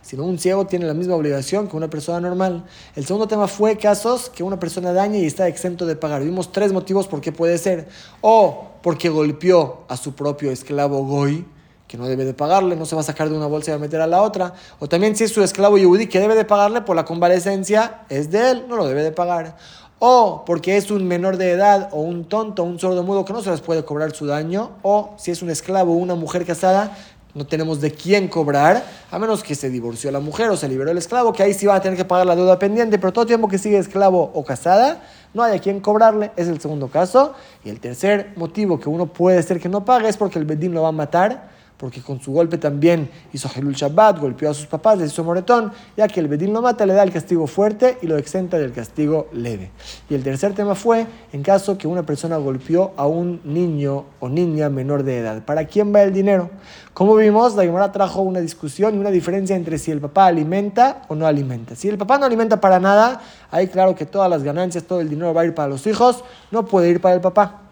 sino 0.00 0.24
un 0.24 0.38
ciego 0.38 0.66
tiene 0.66 0.86
la 0.86 0.94
misma 0.94 1.16
obligación 1.16 1.68
que 1.68 1.76
una 1.76 1.90
persona 1.90 2.18
normal. 2.18 2.64
El 2.96 3.04
segundo 3.04 3.28
tema 3.28 3.46
fue 3.46 3.76
casos 3.76 4.30
que 4.30 4.42
una 4.42 4.58
persona 4.58 4.94
daña 4.94 5.18
y 5.18 5.26
está 5.26 5.48
exento 5.48 5.84
de 5.84 5.96
pagar. 5.96 6.22
Vimos 6.22 6.50
tres 6.50 6.72
motivos 6.72 7.06
por 7.06 7.20
qué 7.20 7.30
puede 7.30 7.58
ser. 7.58 7.88
O 8.22 8.70
porque 8.82 9.10
golpeó 9.10 9.84
a 9.86 9.98
su 9.98 10.14
propio 10.14 10.50
esclavo 10.50 11.04
Goy, 11.04 11.44
que 11.86 11.98
no 11.98 12.08
debe 12.08 12.24
de 12.24 12.32
pagarle, 12.32 12.74
no 12.74 12.86
se 12.86 12.94
va 12.94 13.02
a 13.02 13.04
sacar 13.04 13.28
de 13.28 13.36
una 13.36 13.46
bolsa 13.46 13.70
y 13.70 13.72
va 13.72 13.76
a 13.76 13.80
meter 13.80 14.00
a 14.00 14.06
la 14.06 14.22
otra. 14.22 14.54
O 14.78 14.88
también 14.88 15.14
si 15.14 15.24
es 15.24 15.32
su 15.32 15.42
esclavo 15.42 15.76
Yehudi 15.76 16.06
que 16.06 16.20
debe 16.20 16.34
de 16.34 16.46
pagarle 16.46 16.80
por 16.80 16.96
la 16.96 17.04
convalecencia, 17.04 18.06
es 18.08 18.30
de 18.30 18.52
él, 18.52 18.64
no 18.66 18.76
lo 18.76 18.88
debe 18.88 19.02
de 19.02 19.12
pagar 19.12 19.56
o 20.00 20.44
porque 20.44 20.76
es 20.76 20.90
un 20.90 21.06
menor 21.06 21.36
de 21.36 21.52
edad 21.52 21.90
o 21.92 22.00
un 22.00 22.24
tonto, 22.24 22.64
un 22.64 22.80
sordo 22.80 23.04
mudo 23.04 23.24
que 23.24 23.32
no 23.32 23.42
se 23.42 23.50
les 23.50 23.60
puede 23.60 23.84
cobrar 23.84 24.10
su 24.12 24.26
daño, 24.26 24.72
o 24.82 25.14
si 25.16 25.30
es 25.30 25.42
un 25.42 25.50
esclavo 25.50 25.92
o 25.92 25.96
una 25.96 26.16
mujer 26.16 26.44
casada, 26.44 26.96
no 27.34 27.46
tenemos 27.46 27.80
de 27.80 27.92
quién 27.92 28.26
cobrar, 28.26 28.82
a 29.10 29.18
menos 29.18 29.44
que 29.44 29.54
se 29.54 29.70
divorció 29.70 30.10
la 30.10 30.18
mujer 30.18 30.50
o 30.50 30.56
se 30.56 30.68
liberó 30.68 30.90
el 30.90 30.98
esclavo, 30.98 31.32
que 31.32 31.44
ahí 31.44 31.54
sí 31.54 31.66
va 31.66 31.76
a 31.76 31.80
tener 31.80 31.96
que 31.96 32.04
pagar 32.04 32.26
la 32.26 32.34
deuda 32.34 32.58
pendiente, 32.58 32.98
pero 32.98 33.12
todo 33.12 33.26
tiempo 33.26 33.46
que 33.46 33.58
sigue 33.58 33.78
esclavo 33.78 34.32
o 34.34 34.44
casada, 34.44 35.02
no 35.32 35.44
hay 35.44 35.56
a 35.56 35.60
quien 35.60 35.78
cobrarle, 35.80 36.32
es 36.36 36.48
el 36.48 36.60
segundo 36.60 36.88
caso. 36.88 37.34
Y 37.64 37.70
el 37.70 37.78
tercer 37.78 38.32
motivo 38.34 38.80
que 38.80 38.88
uno 38.88 39.06
puede 39.06 39.40
ser 39.44 39.60
que 39.60 39.68
no 39.68 39.84
pague 39.84 40.08
es 40.08 40.16
porque 40.16 40.40
el 40.40 40.44
bedín 40.44 40.74
lo 40.74 40.82
va 40.82 40.88
a 40.88 40.92
matar 40.92 41.59
porque 41.80 42.02
con 42.02 42.20
su 42.20 42.30
golpe 42.32 42.58
también 42.58 43.08
hizo 43.32 43.48
Hilul 43.56 43.72
Shabbat, 43.72 44.18
golpeó 44.18 44.50
a 44.50 44.54
sus 44.54 44.66
papás, 44.66 44.98
les 44.98 45.12
hizo 45.12 45.24
moretón, 45.24 45.72
ya 45.96 46.06
que 46.08 46.20
el 46.20 46.28
Bedín 46.28 46.52
lo 46.52 46.60
mata, 46.60 46.84
le 46.84 46.92
da 46.92 47.02
el 47.02 47.10
castigo 47.10 47.46
fuerte 47.46 47.96
y 48.02 48.06
lo 48.06 48.18
exenta 48.18 48.58
del 48.58 48.72
castigo 48.72 49.28
leve. 49.32 49.70
Y 50.10 50.14
el 50.14 50.22
tercer 50.22 50.52
tema 50.52 50.74
fue 50.74 51.06
en 51.32 51.42
caso 51.42 51.78
que 51.78 51.88
una 51.88 52.02
persona 52.02 52.36
golpeó 52.36 52.92
a 52.98 53.06
un 53.06 53.40
niño 53.44 54.04
o 54.20 54.28
niña 54.28 54.68
menor 54.68 55.04
de 55.04 55.20
edad. 55.20 55.42
¿Para 55.42 55.64
quién 55.64 55.94
va 55.94 56.02
el 56.02 56.12
dinero? 56.12 56.50
Como 56.92 57.16
vimos, 57.16 57.54
la 57.54 57.62
Gemara 57.62 57.90
trajo 57.92 58.20
una 58.20 58.40
discusión 58.40 58.94
y 58.94 58.98
una 58.98 59.10
diferencia 59.10 59.56
entre 59.56 59.78
si 59.78 59.90
el 59.90 60.02
papá 60.02 60.26
alimenta 60.26 61.02
o 61.08 61.14
no 61.14 61.26
alimenta. 61.26 61.76
Si 61.76 61.88
el 61.88 61.96
papá 61.96 62.18
no 62.18 62.26
alimenta 62.26 62.60
para 62.60 62.78
nada, 62.78 63.22
ahí 63.50 63.68
claro 63.68 63.94
que 63.94 64.04
todas 64.04 64.28
las 64.28 64.42
ganancias, 64.42 64.84
todo 64.84 65.00
el 65.00 65.08
dinero 65.08 65.32
va 65.32 65.40
a 65.40 65.44
ir 65.46 65.54
para 65.54 65.68
los 65.68 65.86
hijos, 65.86 66.24
no 66.50 66.66
puede 66.66 66.90
ir 66.90 67.00
para 67.00 67.14
el 67.14 67.22
papá 67.22 67.69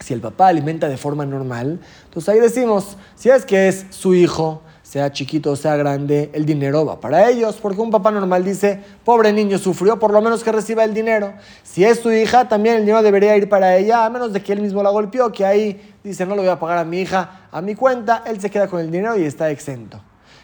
si 0.00 0.14
el 0.14 0.20
papá 0.20 0.48
alimenta 0.48 0.88
de 0.88 0.96
forma 0.96 1.24
normal, 1.26 1.78
entonces 2.04 2.28
ahí 2.28 2.40
decimos, 2.40 2.96
si 3.14 3.28
es 3.28 3.44
que 3.44 3.68
es 3.68 3.86
su 3.90 4.14
hijo, 4.14 4.62
sea 4.82 5.12
chiquito 5.12 5.52
o 5.52 5.56
sea 5.56 5.76
grande, 5.76 6.30
el 6.32 6.44
dinero 6.44 6.84
va 6.84 6.98
para 6.98 7.30
ellos, 7.30 7.58
porque 7.62 7.80
un 7.80 7.90
papá 7.90 8.10
normal 8.10 8.44
dice, 8.44 8.80
pobre 9.04 9.32
niño 9.32 9.58
sufrió, 9.58 10.00
por 10.00 10.12
lo 10.12 10.20
menos 10.20 10.42
que 10.42 10.50
reciba 10.50 10.82
el 10.82 10.94
dinero. 10.94 11.32
Si 11.62 11.84
es 11.84 12.00
su 12.00 12.10
hija, 12.10 12.48
también 12.48 12.76
el 12.76 12.80
dinero 12.80 13.02
debería 13.02 13.36
ir 13.36 13.48
para 13.48 13.76
ella, 13.76 14.04
a 14.04 14.10
menos 14.10 14.32
de 14.32 14.42
que 14.42 14.52
él 14.52 14.60
mismo 14.60 14.82
la 14.82 14.90
golpeó, 14.90 15.30
que 15.30 15.44
ahí 15.44 15.94
dice, 16.02 16.26
no 16.26 16.34
lo 16.34 16.42
voy 16.42 16.50
a 16.50 16.58
pagar 16.58 16.78
a 16.78 16.84
mi 16.84 17.02
hija 17.02 17.48
a 17.52 17.60
mi 17.60 17.74
cuenta, 17.74 18.24
él 18.26 18.40
se 18.40 18.50
queda 18.50 18.68
con 18.68 18.80
el 18.80 18.90
dinero 18.90 19.16
y 19.16 19.24
está 19.24 19.50
exento. 19.50 20.00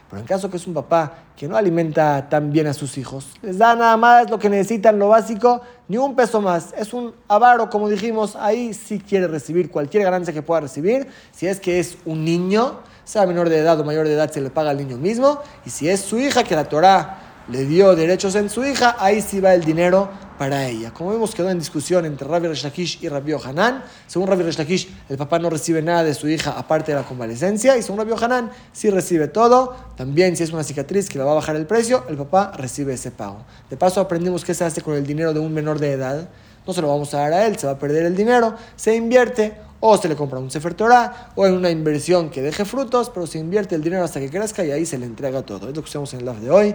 Pero 0.08 0.20
en 0.20 0.26
caso 0.26 0.48
que 0.48 0.56
es 0.56 0.66
un 0.66 0.74
papá 0.74 1.14
que 1.36 1.48
no 1.48 1.56
alimenta 1.56 2.28
tan 2.28 2.52
bien 2.52 2.68
a 2.68 2.72
sus 2.72 2.96
hijos, 2.96 3.26
les 3.42 3.58
da 3.58 3.74
nada 3.74 3.96
más 3.96 4.30
lo 4.30 4.38
que 4.38 4.48
necesitan, 4.48 4.98
lo 4.98 5.08
básico, 5.08 5.60
ni 5.88 5.96
un 5.96 6.14
peso 6.14 6.40
más. 6.40 6.72
Es 6.78 6.94
un 6.94 7.12
avaro, 7.28 7.68
como 7.68 7.88
dijimos, 7.88 8.36
ahí 8.36 8.72
sí 8.72 9.00
quiere 9.00 9.26
recibir 9.26 9.70
cualquier 9.70 10.04
ganancia 10.04 10.32
que 10.32 10.42
pueda 10.42 10.60
recibir. 10.60 11.08
Si 11.32 11.46
es 11.46 11.58
que 11.58 11.80
es 11.80 11.98
un 12.04 12.24
niño, 12.24 12.80
sea 13.04 13.26
menor 13.26 13.48
de 13.48 13.58
edad 13.58 13.78
o 13.80 13.84
mayor 13.84 14.06
de 14.06 14.14
edad, 14.14 14.30
se 14.30 14.40
le 14.40 14.50
paga 14.50 14.70
al 14.70 14.76
niño 14.76 14.96
mismo. 14.96 15.40
Y 15.64 15.70
si 15.70 15.88
es 15.88 16.00
su 16.00 16.18
hija, 16.18 16.44
que 16.44 16.54
la 16.54 16.64
Torah 16.64 17.25
le 17.48 17.64
dio 17.64 17.94
derechos 17.94 18.34
en 18.34 18.50
su 18.50 18.64
hija, 18.64 18.96
ahí 18.98 19.22
sí 19.22 19.40
va 19.40 19.54
el 19.54 19.64
dinero 19.64 20.08
para 20.38 20.66
ella. 20.66 20.92
Como 20.92 21.10
vemos, 21.10 21.34
quedó 21.34 21.48
en 21.48 21.58
discusión 21.58 22.04
entre 22.04 22.26
Rabbi 22.26 22.48
Reshlakish 22.48 22.98
y 23.02 23.08
Rabbi 23.08 23.32
Hanan. 23.32 23.84
Según 24.06 24.28
Rabbi 24.28 24.42
Reshlakish, 24.42 24.88
el 25.08 25.16
papá 25.16 25.38
no 25.38 25.48
recibe 25.48 25.80
nada 25.80 26.04
de 26.04 26.14
su 26.14 26.28
hija 26.28 26.54
aparte 26.58 26.92
de 26.92 26.98
la 26.98 27.04
convalecencia. 27.04 27.76
Y 27.76 27.82
según 27.82 27.98
Rabbi 27.98 28.12
Hanan, 28.22 28.50
sí 28.72 28.90
recibe 28.90 29.28
todo. 29.28 29.76
También, 29.96 30.36
si 30.36 30.42
es 30.42 30.52
una 30.52 30.64
cicatriz 30.64 31.08
que 31.08 31.18
le 31.18 31.24
va 31.24 31.32
a 31.32 31.34
bajar 31.36 31.56
el 31.56 31.66
precio, 31.66 32.04
el 32.08 32.16
papá 32.16 32.52
recibe 32.56 32.94
ese 32.94 33.10
pago. 33.10 33.44
De 33.70 33.76
paso, 33.76 34.00
aprendimos 34.00 34.44
qué 34.44 34.52
se 34.52 34.64
hace 34.64 34.82
con 34.82 34.94
el 34.94 35.06
dinero 35.06 35.32
de 35.32 35.40
un 35.40 35.52
menor 35.54 35.78
de 35.78 35.92
edad. 35.92 36.28
No 36.66 36.72
se 36.72 36.82
lo 36.82 36.88
vamos 36.88 37.14
a 37.14 37.18
dar 37.18 37.32
a 37.32 37.46
él, 37.46 37.56
se 37.56 37.66
va 37.66 37.74
a 37.74 37.78
perder 37.78 38.04
el 38.06 38.16
dinero. 38.16 38.54
Se 38.74 38.94
invierte 38.94 39.54
o 39.88 39.96
se 39.96 40.08
le 40.08 40.16
compra 40.16 40.38
un 40.38 40.50
Sefer 40.50 40.74
Torah, 40.74 41.30
o 41.36 41.46
en 41.46 41.54
una 41.54 41.70
inversión 41.70 42.28
que 42.30 42.42
deje 42.42 42.64
frutos, 42.64 43.10
pero 43.10 43.26
se 43.26 43.38
invierte 43.38 43.74
el 43.74 43.82
dinero 43.82 44.04
hasta 44.04 44.20
que 44.20 44.28
crezca 44.28 44.64
y 44.64 44.70
ahí 44.72 44.84
se 44.84 44.98
le 44.98 45.06
entrega 45.06 45.42
todo. 45.42 45.68
Es 45.68 45.76
lo 45.76 45.82
que 45.82 45.88
usamos 45.88 46.12
en 46.14 46.20
el 46.20 46.26
live 46.26 46.40
de 46.40 46.50
hoy. 46.50 46.74